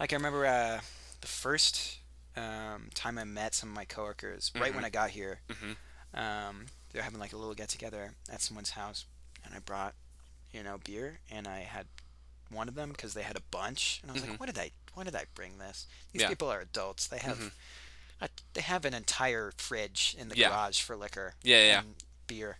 [0.00, 0.80] Like I remember uh,
[1.20, 1.98] the first
[2.36, 5.40] um, time I met some of my coworkers, right when I got here.
[5.48, 5.76] Mhm.
[6.14, 9.04] Um, they're having like a little get together at someone's house,
[9.44, 9.94] and I brought,
[10.52, 11.86] you know, beer, and I had
[12.50, 14.30] one of them because they had a bunch, and I was Mhm.
[14.30, 14.70] like, "What did I?
[14.94, 15.86] Why did I bring this?
[16.12, 16.28] These Yeah.
[16.28, 17.06] people are adults.
[17.08, 17.50] They have, Mhm.
[18.20, 20.48] a, they have an entire fridge in the Yeah.
[20.48, 21.82] garage for liquor, Yeah, yeah.
[22.28, 22.58] beer."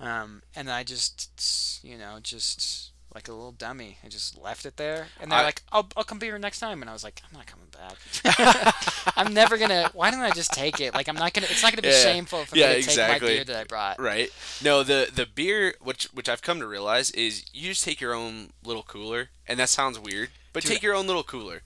[0.00, 4.76] Um, and I just, you know, just like a little dummy, I just left it
[4.76, 7.02] there, and they're I- like, "I'll, I'll come be here next time," and I was
[7.02, 7.96] like, "I'm not coming back.
[9.16, 9.90] I'm never gonna.
[9.94, 10.94] Why don't I just take it?
[10.94, 11.46] Like, I'm not gonna.
[11.50, 12.02] It's not gonna be Yeah.
[12.02, 13.28] shameful for Yeah, me to take my exactly.
[13.36, 13.98] beer that I brought.
[14.00, 14.30] Right.
[14.62, 18.14] No, the the beer which which I've come to realize is you just take your
[18.14, 21.62] own little cooler, and that sounds weird, but Dude, take your own little cooler.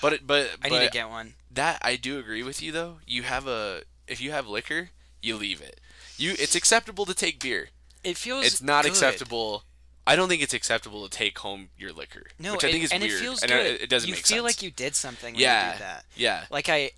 [0.00, 1.34] But it, but I but need to get one.
[1.50, 2.98] that I do agree with you though.
[3.06, 5.80] You have a if you have liquor, you leave it.
[6.16, 7.68] You it's acceptable to take beer.
[8.04, 8.44] It feels.
[8.46, 8.90] It's not good.
[8.92, 9.64] acceptable.
[10.06, 12.84] I don't think it's acceptable to take home your liquor, No, which I it- think
[12.84, 13.14] is and weird.
[13.14, 13.66] it feels and good.
[13.66, 14.44] It, it doesn't you make feel sense.
[14.44, 16.90] like you did something when yeah, you yeah, Like I,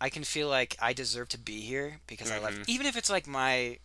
[0.00, 2.42] I can feel like I deserve to be here because I Mhm.
[2.42, 2.68] left.
[2.68, 3.78] Even if it's like my,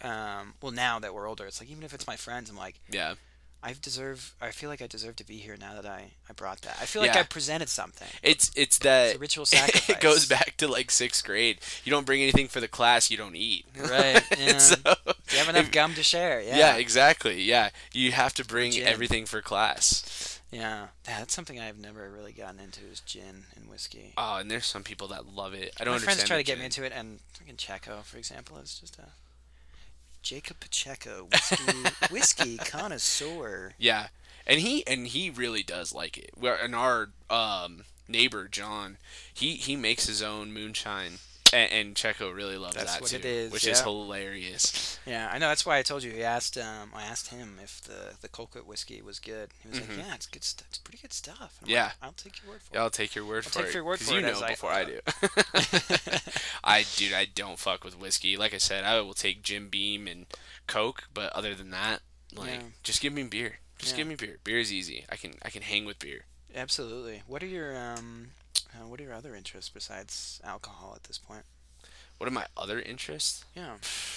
[0.00, 2.80] um, well now that we're older, it's like even if it's my friends, I'm like
[2.90, 3.14] yeah.
[3.62, 4.34] I deserve.
[4.40, 6.78] I feel like I deserve to be here now that I I brought that.
[6.80, 8.06] I feel like I presented something.
[8.22, 9.90] It's it's that It's a ritual sacrifice.
[9.90, 11.58] it goes back to like sixth grade.
[11.84, 13.66] You don't bring anything for the class, you don't eat.
[13.78, 14.58] Right, yeah.
[14.58, 14.76] so,
[15.32, 16.40] you have enough if- gum to share?
[16.40, 16.56] Yeah.
[16.58, 16.76] yeah.
[16.76, 17.42] exactly.
[17.42, 18.86] Yeah, you have to bring gin.
[18.86, 20.40] everything for class.
[20.50, 24.14] Yeah, that's something I've never really gotten into is gin and whiskey.
[24.16, 25.74] Oh, and there's some people that love it.
[25.78, 28.56] I don't My friends try to get me into it, and fucking Checo, for example,
[28.58, 29.08] is just a
[30.28, 31.72] Jacob Pacheco whiskey
[32.10, 33.72] whiskey connoisseur.
[33.78, 34.08] Yeah,
[34.46, 36.34] and he and he really does like it.
[36.38, 38.98] And our um, neighbor John,
[39.32, 41.12] he he makes his own moonshine,
[41.52, 44.98] and, and Checo really loves That's that what too, it is, which is hilarious.
[45.06, 45.48] Yeah, I know.
[45.48, 46.10] That's why I told you.
[46.12, 46.56] He asked.
[46.58, 49.50] Um, I asked him if the the Colquitt whiskey was good.
[49.62, 49.88] He was Mhm.
[49.96, 50.44] like, "Yeah, it's good.
[50.44, 51.84] St- it's pretty good stuff." Yeah.
[51.84, 52.84] like, I'll take your word for Yeah, it.
[52.84, 53.74] I'll take your word I'll for take it.
[53.74, 55.00] your word for you it know as I- before I do.
[56.64, 58.36] I dude, I don't fuck with whiskey.
[58.36, 60.26] Like I said, I will take Jim Beam and
[60.66, 62.00] Coke, but other than that,
[62.34, 62.62] like Yeah.
[62.82, 63.60] just give me beer.
[63.78, 63.98] Just Yeah.
[63.98, 64.38] give me beer.
[64.44, 65.06] Beer is easy.
[65.08, 66.26] I can I can hang with beer.
[66.54, 67.22] Absolutely.
[67.26, 68.30] What are your um,
[68.74, 71.42] uh, what are your other interests besides alcohol at this point?
[72.18, 73.44] What are my other interests?
[73.54, 73.74] Yeah.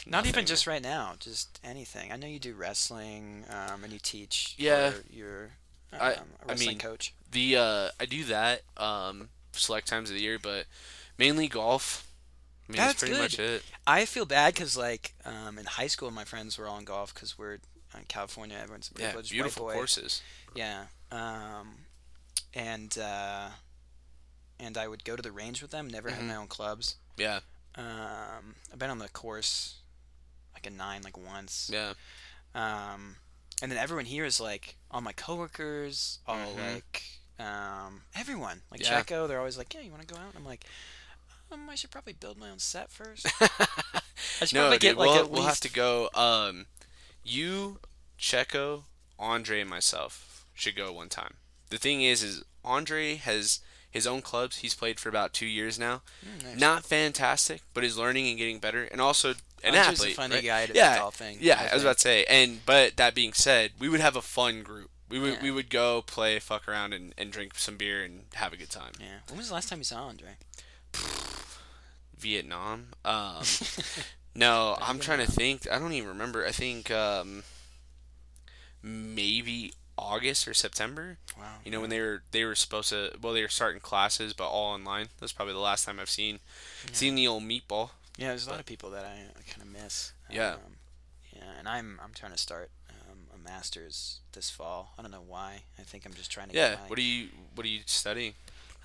[0.07, 2.11] Not even just right now, just anything.
[2.11, 4.55] I know you do wrestling, um, and you teach.
[4.57, 4.93] Yeah.
[5.09, 5.51] You're
[5.93, 7.13] um, I- a I wrestling mean, coach.
[7.31, 10.65] The uh, I do that um, select times of the year, but
[11.17, 12.07] mainly golf.
[12.67, 13.21] I mean, that's, That's pretty good.
[13.21, 13.63] much it.
[13.85, 17.13] I feel bad because, like, um, in high school, my friends were all in golf
[17.13, 17.55] because we're
[17.95, 18.57] in California.
[18.61, 20.21] Everyone's a Yeah, beautiful courses.
[20.55, 20.85] Yeah.
[21.11, 21.75] Um,
[22.53, 23.49] and uh,
[24.62, 25.89] and I would go to the range with them.
[25.89, 26.28] Never had Mhm.
[26.28, 26.95] my own clubs.
[27.18, 27.41] Yeah,
[27.76, 29.76] Um, I've been on the course
[30.53, 31.70] like a nine, like once.
[31.74, 31.93] yeah,
[32.53, 33.18] Um,
[33.62, 36.74] and then everyone here is like all my coworkers, all Mhm.
[36.76, 37.03] like
[37.39, 39.01] um, everyone, like Yeah.
[39.01, 39.28] Checo.
[39.28, 40.64] They're always like, "Yeah, you want to go out?" And I'm like,
[41.51, 43.26] um, "I should probably build my own set first.
[43.41, 46.12] I should no, probably dude, get like we'll, at we'll have least to go.
[46.14, 46.68] Um,
[47.24, 47.80] you,
[48.20, 48.84] Checo,
[49.18, 51.38] Andre, and myself should go one time.
[51.70, 53.59] The thing is, is Andre has
[53.91, 54.57] his own clubs.
[54.57, 56.01] He's played for about two years now.
[56.25, 56.59] Mm, nice.
[56.59, 59.31] Not fantastic, but is learning and getting better, and also
[59.63, 60.13] an Andre's athlete.
[60.13, 60.43] a funny right?
[60.45, 61.37] guy to yeah, golfing.
[61.39, 64.21] Yeah, I was about to say, and but that being said, we would have a
[64.21, 64.89] fun group.
[65.09, 65.43] We would Yeah.
[65.43, 68.69] we would go play, fuck around, and, and drink some beer and have a good
[68.69, 68.93] time.
[68.99, 69.17] Yeah.
[69.27, 70.37] When was the last time you saw Andre?
[72.17, 72.87] Vietnam.
[73.03, 73.41] Um,
[74.35, 75.67] no, I'm trying to think.
[75.69, 76.45] I don't even remember.
[76.45, 77.43] I think um,
[78.81, 81.18] maybe August or September.
[81.38, 81.45] Wow.
[81.64, 84.47] You know when they were they were supposed to well they were starting classes but
[84.49, 85.08] all online.
[85.20, 86.39] That's probably the last time I've seen
[86.91, 87.91] seen the old meatball.
[88.18, 90.14] Yeah, there's a lot but- of people that I, I kind of miss.
[90.30, 90.54] Yeah.
[90.54, 90.78] Um,
[91.36, 94.93] yeah, and I'm I'm trying to start um, a master's this fall.
[94.97, 95.62] I don't know why.
[95.80, 96.70] I think I'm just trying to Yeah.
[96.72, 98.34] get my What are you What are you studying?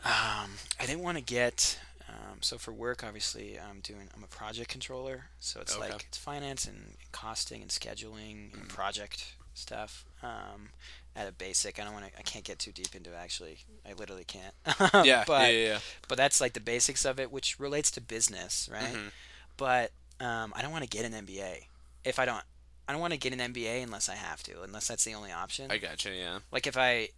[0.04, 1.78] Um, I didn't want to get.
[2.08, 4.08] Um, so for work, obviously, I'm doing.
[4.14, 5.90] I'm a project controller, so it's Okay.
[5.90, 8.68] like it's finance and costing and scheduling and Mhm.
[8.68, 10.04] project stuff.
[10.22, 10.68] Um,
[11.16, 12.18] at a basic, I don't want to.
[12.18, 13.16] I can't get too deep into it.
[13.18, 13.58] Actually,
[13.88, 14.54] I literally can't.
[15.06, 15.24] yeah.
[15.26, 15.66] but yeah.
[15.68, 15.78] Yeah.
[16.08, 18.92] but that's like the basics of it, which relates to business, right?
[18.94, 19.10] Mhm.
[19.56, 21.64] But um, I don't want to get an MBA
[22.04, 22.42] if I don't.
[22.88, 25.32] I don't want to get an MBA unless I have to, unless that's the only
[25.32, 26.10] option I gotcha.
[26.14, 26.38] Yeah.
[26.52, 27.08] like if I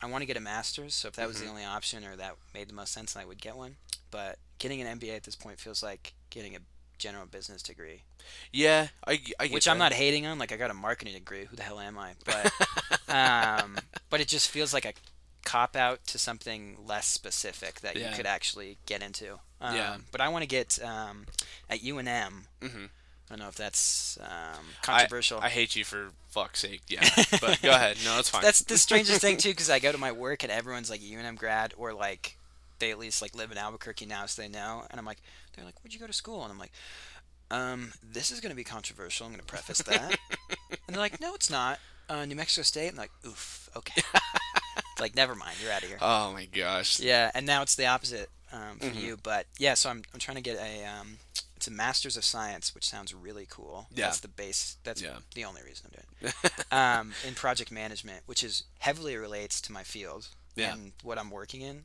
[0.00, 1.40] I want to get a master's, so if that was Mhm.
[1.44, 3.76] the only option or that made the most sense, then I would get one.
[4.10, 6.60] But getting an MBA at this point feels like getting a
[7.02, 8.02] general business degree,
[8.52, 8.88] Yeah.
[9.06, 10.38] I, I which I'm not hating on.
[10.38, 11.44] Like I got a marketing degree.
[11.46, 12.12] Who the hell am I?
[12.24, 12.52] But
[13.08, 13.78] um,
[14.10, 14.92] but it just feels like a
[15.44, 18.10] cop out to something less specific that Yeah.
[18.10, 19.38] you could actually get into.
[19.60, 19.96] Um, Yeah.
[20.12, 21.26] But I want to get um,
[21.68, 22.46] at UNM.
[22.60, 22.88] Mhm.
[23.30, 25.40] I don't know if that's um, I- controversial.
[25.40, 26.82] I, hate you for fuck's sake.
[26.88, 27.08] Yeah,
[27.40, 27.96] but go ahead.
[28.04, 28.42] No, it's fine.
[28.42, 31.04] That's the strangest thing too, because I go to my work and everyone's like a
[31.04, 32.36] UNM grad or like
[32.78, 34.84] they at least like live in Albuquerque now, so they know.
[34.90, 35.22] And I'm like,
[35.54, 36.42] they're like, where'd you go to school?
[36.42, 36.72] And I'm like,
[37.50, 39.26] um, this is gonna be controversial.
[39.26, 40.16] I'm gonna preface that.
[40.70, 41.78] and they're like, no, it's not.
[42.08, 42.88] Uh, New Mexico State.
[42.88, 44.02] And I'm like, oof, okay.
[44.92, 45.98] it's like, never mind, you're out of here.
[46.02, 46.98] oh my gosh.
[47.00, 49.00] Yeah, and now it's the opposite um, for Mhm.
[49.00, 49.18] you.
[49.22, 51.18] But yeah, so I'm, I'm trying to get a um,
[51.56, 53.86] it's a Master's of Science, which sounds really cool.
[53.94, 54.06] Yeah.
[54.06, 54.76] That's the base.
[54.82, 55.18] That's Yeah.
[55.34, 56.52] the only reason I'm doing it.
[56.72, 60.26] um, in project management, which is heavily relates to my field
[60.56, 60.72] Yeah.
[60.72, 61.84] and what I'm working in.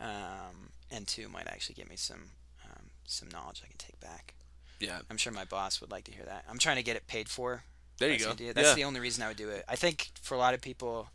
[0.00, 2.30] Um, and two might actually give me some
[3.06, 4.34] some knowledge I can take back.
[4.80, 4.98] Yeah.
[5.10, 6.44] I'm sure my boss would like to hear that.
[6.48, 7.64] I'm trying to get it paid for.
[7.98, 8.32] There you go.
[8.32, 8.74] That's yeah.
[8.74, 9.64] the only reason I would do it.
[9.68, 11.08] I think for a lot of people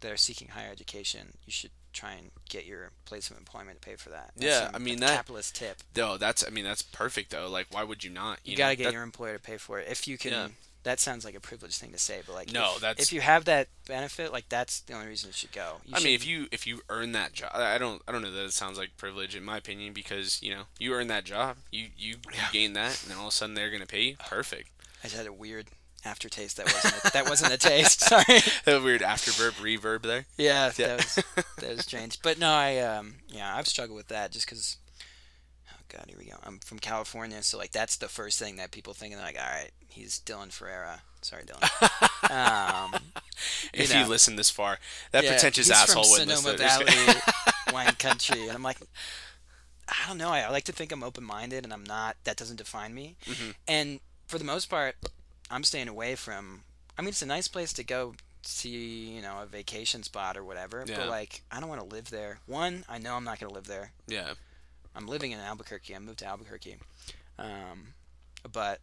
[0.00, 3.88] that are seeking higher education, you should try and get your place of employment to
[3.88, 4.32] pay for that.
[4.36, 5.78] That's Yeah, I mean, that- capitalist tip.
[5.96, 6.46] No, that's.
[6.46, 7.48] I mean, that's perfect though.
[7.48, 8.38] Like, why would you not?
[8.44, 10.32] You, know, got to get that- your employer to pay for it if you can.
[10.32, 10.48] Yeah.
[10.84, 13.20] That sounds like a privileged thing to say, but like No, if, that's- if you
[13.22, 15.78] have that benefit, like that's the only reason you should go.
[15.86, 18.30] You I mean, if you if you earn that job, I don't I don't know
[18.30, 21.56] that it sounds like privilege in my opinion because you know you earn that job,
[21.72, 22.48] you you, Yeah.
[22.52, 24.16] gain that, and then all of a sudden they're gonna pay you.
[24.28, 24.68] Perfect.
[25.02, 25.66] I just had a weird
[26.04, 26.58] aftertaste.
[26.58, 28.00] That wasn't a, that wasn't a taste.
[28.08, 28.24] Sorry.
[28.66, 30.26] that weird afterverb reverb there.
[30.36, 30.88] Yeah, Yeah.
[30.88, 31.24] that was
[31.58, 32.20] that was strange.
[32.20, 34.76] But no, I um yeah, I've struggled with that just because.
[35.94, 36.36] God, here we go.
[36.42, 39.38] I'm from California, so like that's the first thing that people think, and they're like,
[39.38, 41.02] all right, he's Dylan Ferreira.
[41.22, 41.62] Sorry, Dylan.
[42.30, 42.94] Um,
[43.72, 44.00] if know.
[44.02, 44.78] you listen this far,
[45.12, 46.86] that yeah, pretentious he's asshole from wouldn't Sonoma listen.
[46.86, 47.20] Valley
[47.72, 48.78] wine country, and I'm like,
[49.88, 50.30] I don't know.
[50.30, 52.16] I, I like to think I'm open-minded, and I'm not.
[52.24, 53.16] That doesn't define me.
[53.26, 53.54] Mhm.
[53.68, 54.96] And for the most part,
[55.50, 56.62] I'm staying away from.
[56.98, 60.44] I mean, it's a nice place to go see, you know, a vacation spot or
[60.44, 60.84] whatever.
[60.86, 60.96] Yeah.
[60.96, 62.38] But like, I don't want to live there.
[62.46, 63.92] One, I know I'm not going to live there.
[64.06, 64.34] yeah,
[64.94, 65.94] I'm living in Albuquerque.
[65.94, 66.76] I moved to Albuquerque,
[67.38, 67.94] um,
[68.52, 68.80] but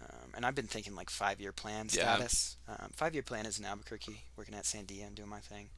[0.00, 2.16] um, and I've been thinking like five year plan Yeah.
[2.16, 2.56] status.
[2.68, 5.68] Um, five year plan is in Albuquerque, working at Sandia and doing my thing,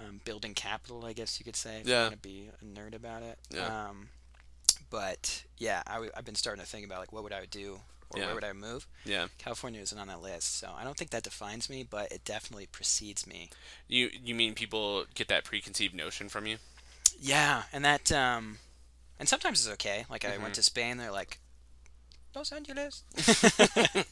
[0.00, 1.80] um, building capital, I guess you could say.
[1.80, 2.02] If Yeah.
[2.02, 3.38] want to be a nerd about it.
[3.50, 3.88] Yeah.
[3.88, 4.10] Um,
[4.90, 7.80] but yeah, I w- I've been starting to think about like what would I do
[8.10, 8.26] or Yeah.
[8.26, 8.86] where would I move.
[9.04, 9.26] yeah.
[9.38, 12.66] California isn't on that list, so I don't think that defines me, but it definitely
[12.66, 13.50] precedes me.
[13.88, 16.58] You you mean people get that preconceived notion from you?
[17.18, 18.58] Yeah, and that um,
[19.18, 20.04] and sometimes it's okay.
[20.10, 20.42] Like I Mhm.
[20.42, 21.38] went to Spain, they're like,
[22.34, 23.04] Los Angeles.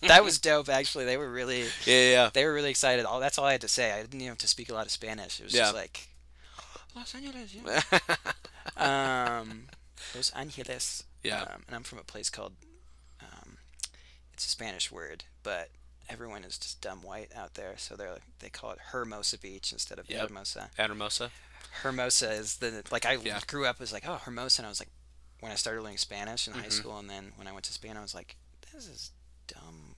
[0.02, 0.68] that was dope.
[0.68, 2.30] Actually, they were really Yeah, yeah.
[2.32, 3.04] they were really excited.
[3.04, 3.90] All that's all I had to say.
[3.92, 5.40] I didn't even have to speak a lot of Spanish.
[5.40, 6.08] It was just like
[6.94, 7.52] Los Angeles.
[7.54, 7.82] Yeah.
[9.40, 9.64] um,
[10.14, 11.04] Los Angeles.
[11.24, 11.42] Yeah.
[11.42, 12.52] Um, and I'm from a place called
[13.20, 13.58] um,
[14.32, 15.70] it's a Spanish word, but
[16.08, 19.72] everyone is just dumb white out there, so they're like, they call it Hermosa Beach
[19.72, 20.28] instead of Yep.
[20.28, 20.70] Hermosa.
[20.78, 21.30] Hermosa.
[21.82, 23.40] Hermosa is the like I Yeah.
[23.46, 24.90] grew up as like oh Hermosa and I was like
[25.42, 26.72] when I started learning Spanish in high Mhm.
[26.72, 28.36] school and then when I went to Spain I was like
[28.72, 29.10] this is
[29.46, 29.96] dumb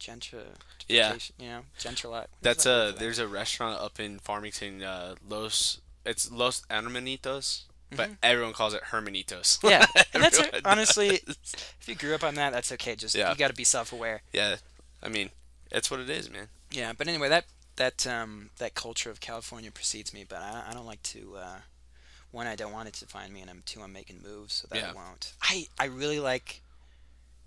[0.00, 0.44] gentrification
[0.88, 1.16] Yeah.
[1.38, 5.80] you know gentrali That's a there's a restaurant up in Farmington, uh, Los.
[6.04, 7.62] It's Los Hermanitos,
[7.94, 9.58] but everyone calls it Hermanitos.
[9.58, 9.68] Mm-hmm.
[9.68, 10.62] yeah and that's it.
[10.64, 11.36] Honestly does.
[11.80, 13.30] if you grew up on that that's okay just Yeah.
[13.30, 14.56] you got to be self-aware yeah.
[15.02, 15.30] I mean,
[15.70, 16.48] that's what it is, man.
[16.70, 17.44] yeah but anyway that
[17.76, 21.58] that um that culture of California precedes me but I, I don't like to uh
[22.30, 24.68] one I don't want it to find me and I'm two I'm making moves so
[24.70, 24.90] that Yeah.
[24.90, 26.62] I won't I I really like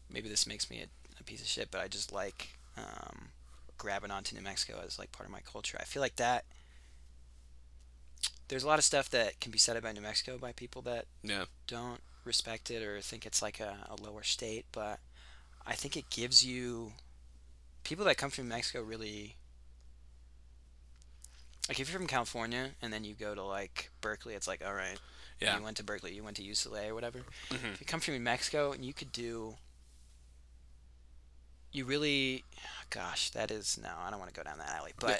[0.09, 0.87] maybe this makes me a,
[1.19, 3.29] a piece of shit but I just like um
[3.77, 6.45] grabbing onto New Mexico as like part of my culture I feel like that
[8.47, 11.05] there's a lot of stuff that can be said about New Mexico by people that
[11.23, 11.45] Yeah.
[11.67, 14.99] don't respect it or think it's like a, a lower state, but
[15.65, 16.91] I think it gives you
[17.83, 19.37] people that come from New Mexico really
[21.69, 24.73] like if you're from California and then you go to like Berkeley, it's like all
[24.73, 24.99] right,
[25.39, 25.57] Yeah.
[25.57, 27.19] you went to Berkeley, you went to UCLA or whatever.
[27.49, 27.73] Mhm.
[27.73, 29.55] If you come from New Mexico and you could do,
[31.71, 32.43] you really,
[32.89, 35.19] gosh, that is no, I don't want to go down that alley, but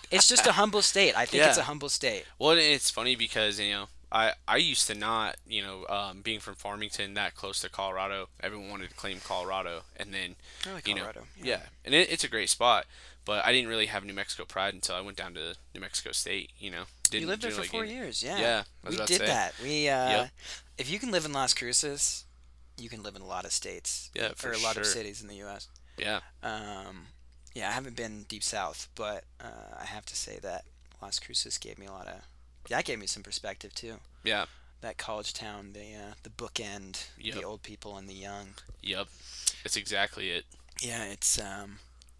[0.10, 1.16] it's just a humble state.
[1.16, 2.24] I think it's a humble state.
[2.38, 6.40] Well, it's funny because you know I I used to not you know um, being
[6.40, 10.34] from Farmington that close to Colorado, everyone wanted to claim Colorado, and then
[10.74, 11.26] like you know Colorado.
[11.40, 12.86] yeah, and it, it's a great spot.
[13.24, 16.10] But I didn't really have New Mexico pride until I went down to New Mexico
[16.12, 16.50] State.
[16.58, 18.38] You know, didn't you lived there for really four gain- years, yeah.
[18.40, 19.54] Yeah, we did that.
[19.62, 20.30] We, uh, Yep.
[20.78, 22.24] if you can live in Las Cruces,
[22.76, 24.10] you can live in a lot of states.
[24.14, 25.68] Yeah, for or a lot of cities in the U.S.
[25.96, 27.08] Yeah, Um,
[27.54, 30.64] yeah, I haven't been deep south, but uh, I have to say that
[31.00, 32.22] Las Cruces gave me a lot of.
[32.70, 33.96] That gave me some perspective too.
[34.24, 34.46] yeah,
[34.80, 37.34] That college town, the uh, the bookend, Yep.
[37.36, 38.54] the old people and the young.
[38.80, 39.06] yep.
[39.64, 40.44] It's exactly it.
[40.80, 41.78] Yeah, it's um,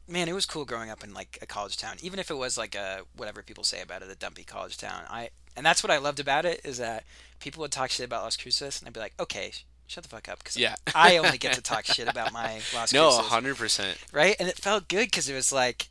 [0.09, 2.57] man, it was cool growing up in like a college town, even if it was
[2.59, 5.03] like a whatever people say about it, a dumpy college town.
[5.09, 7.05] I and that's what I loved about it is that
[7.41, 10.09] people would talk shit about Las Cruces, and I'd be like, okay, sh- shut the
[10.09, 10.75] fuck up, because Yeah.
[10.95, 12.95] I only get to talk shit about my Las Cruces.
[12.95, 13.99] No, hundred percent.
[14.13, 14.35] right?
[14.39, 15.89] And it felt good because it was like,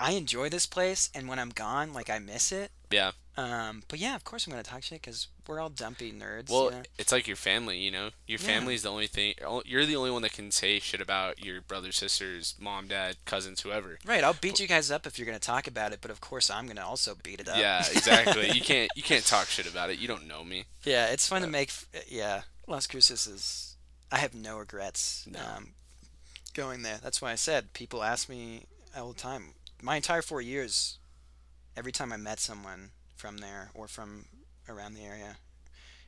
[0.00, 2.70] I enjoy this place, and when I'm gone, like I miss it.
[2.90, 3.12] Yeah.
[3.36, 6.50] Um, but yeah, of course I'm gonna talk shit because we're all dumpy nerds.
[6.50, 6.82] Well, you know?
[6.98, 8.10] it's like your family, you know.
[8.26, 8.46] Your Yeah.
[8.46, 9.34] family's the only thing.
[9.64, 13.62] You're the only one that can say shit about your brothers, sisters, mom, dad, cousins,
[13.62, 13.98] whoever.
[14.04, 14.22] right.
[14.22, 16.66] I'll beat you guys up if you're gonna talk about it, but of course I'm
[16.66, 17.56] gonna also beat it up.
[17.56, 18.50] Yeah, exactly.
[18.50, 19.98] you can't you can't talk shit about it.
[19.98, 20.66] You don't know me.
[20.84, 21.72] Yeah, it's fun to Uh, make.
[22.08, 23.76] Yeah, Las Cruces is.
[24.10, 25.40] I have no regrets No.
[25.40, 25.72] um,
[26.52, 26.98] going there.
[27.02, 29.54] That's why I said people ask me all the time.
[29.80, 30.98] My entire four years,
[31.78, 32.90] every time I met someone
[33.22, 34.08] from there or from
[34.68, 35.36] around the area,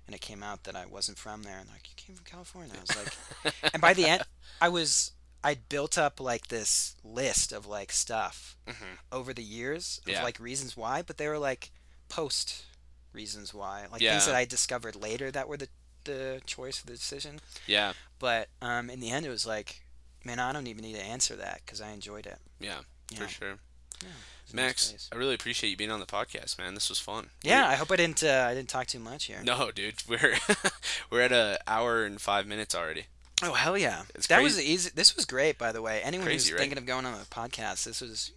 [0.06, 2.74] and it came out that I wasn't from there, and like, "You came from California."
[2.76, 4.22] I was like, and by the end,
[4.60, 5.12] I was.
[5.46, 8.96] I'd built up like this list of like stuff Mhm.
[9.12, 10.22] over the years of Yeah.
[10.22, 11.70] like reasons why, but they were like
[12.08, 12.64] post
[13.12, 14.12] reasons why, like Yeah.
[14.12, 15.68] things that I discovered later that were the
[16.04, 17.40] the choice or the decision.
[17.66, 19.82] Yeah, But um, in the end, it was like,
[20.24, 22.38] man, I don't even need to answer that because I enjoyed it.
[22.58, 23.56] yeah, You for know, sure.
[24.02, 24.08] it
[24.52, 25.08] nice Max.
[25.12, 26.74] I really appreciate you being on the podcast, man.
[26.74, 27.28] This was fun.
[27.42, 28.22] Yeah, I hope I didn't.
[28.22, 29.40] Uh, I didn't talk too much here.
[29.44, 30.34] No, dude, we're
[31.10, 33.04] we're at an hour and five minutes already.
[33.42, 34.02] Oh hell yeah!
[34.14, 34.44] It's that crazy.
[34.56, 34.90] was easy.
[34.94, 36.00] This was great, by the way.
[36.02, 36.60] Anyone Crazy, who's right?
[36.60, 38.30] thinking of going on a podcast, this was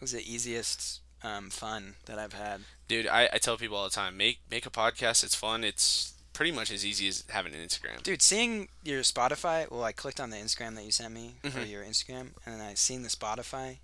[0.00, 2.62] was the easiest um, fun that I've had.
[2.88, 5.22] Dude, I, I tell people all the time, make make a podcast.
[5.22, 5.64] It's fun.
[5.64, 8.02] It's pretty much as easy as having an Instagram.
[8.02, 11.50] Dude, seeing your Spotify, well, I clicked on the Instagram that you sent me, or
[11.50, 11.70] Mhm.
[11.70, 13.78] your Instagram, and I seen the Spotify.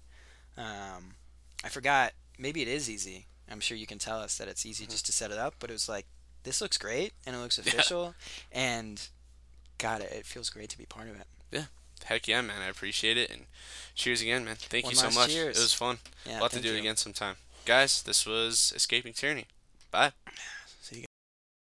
[0.57, 1.15] Um,
[1.65, 3.27] I forgot, maybe it is easy.
[3.51, 4.93] I'm sure you can tell us that it's easy Mm-hmm.
[4.93, 6.07] just to set it up, but it was like,
[6.45, 8.15] this looks great, and it looks official,
[8.53, 9.09] and
[9.79, 11.27] got it, it feels great to be part of it.
[11.51, 11.65] Yeah.
[12.05, 12.63] Heck yeah, man.
[12.63, 13.31] I appreciate it.
[13.31, 13.47] And
[13.95, 14.55] cheers again, man.
[14.57, 15.31] Thank One you so much.
[15.31, 15.59] cheers.
[15.59, 15.99] It was fun.
[16.25, 17.37] Yeah, we'll have to do it again sometime.
[17.65, 19.47] Guys, this was Escaping Tyranny.
[19.91, 20.13] Bye.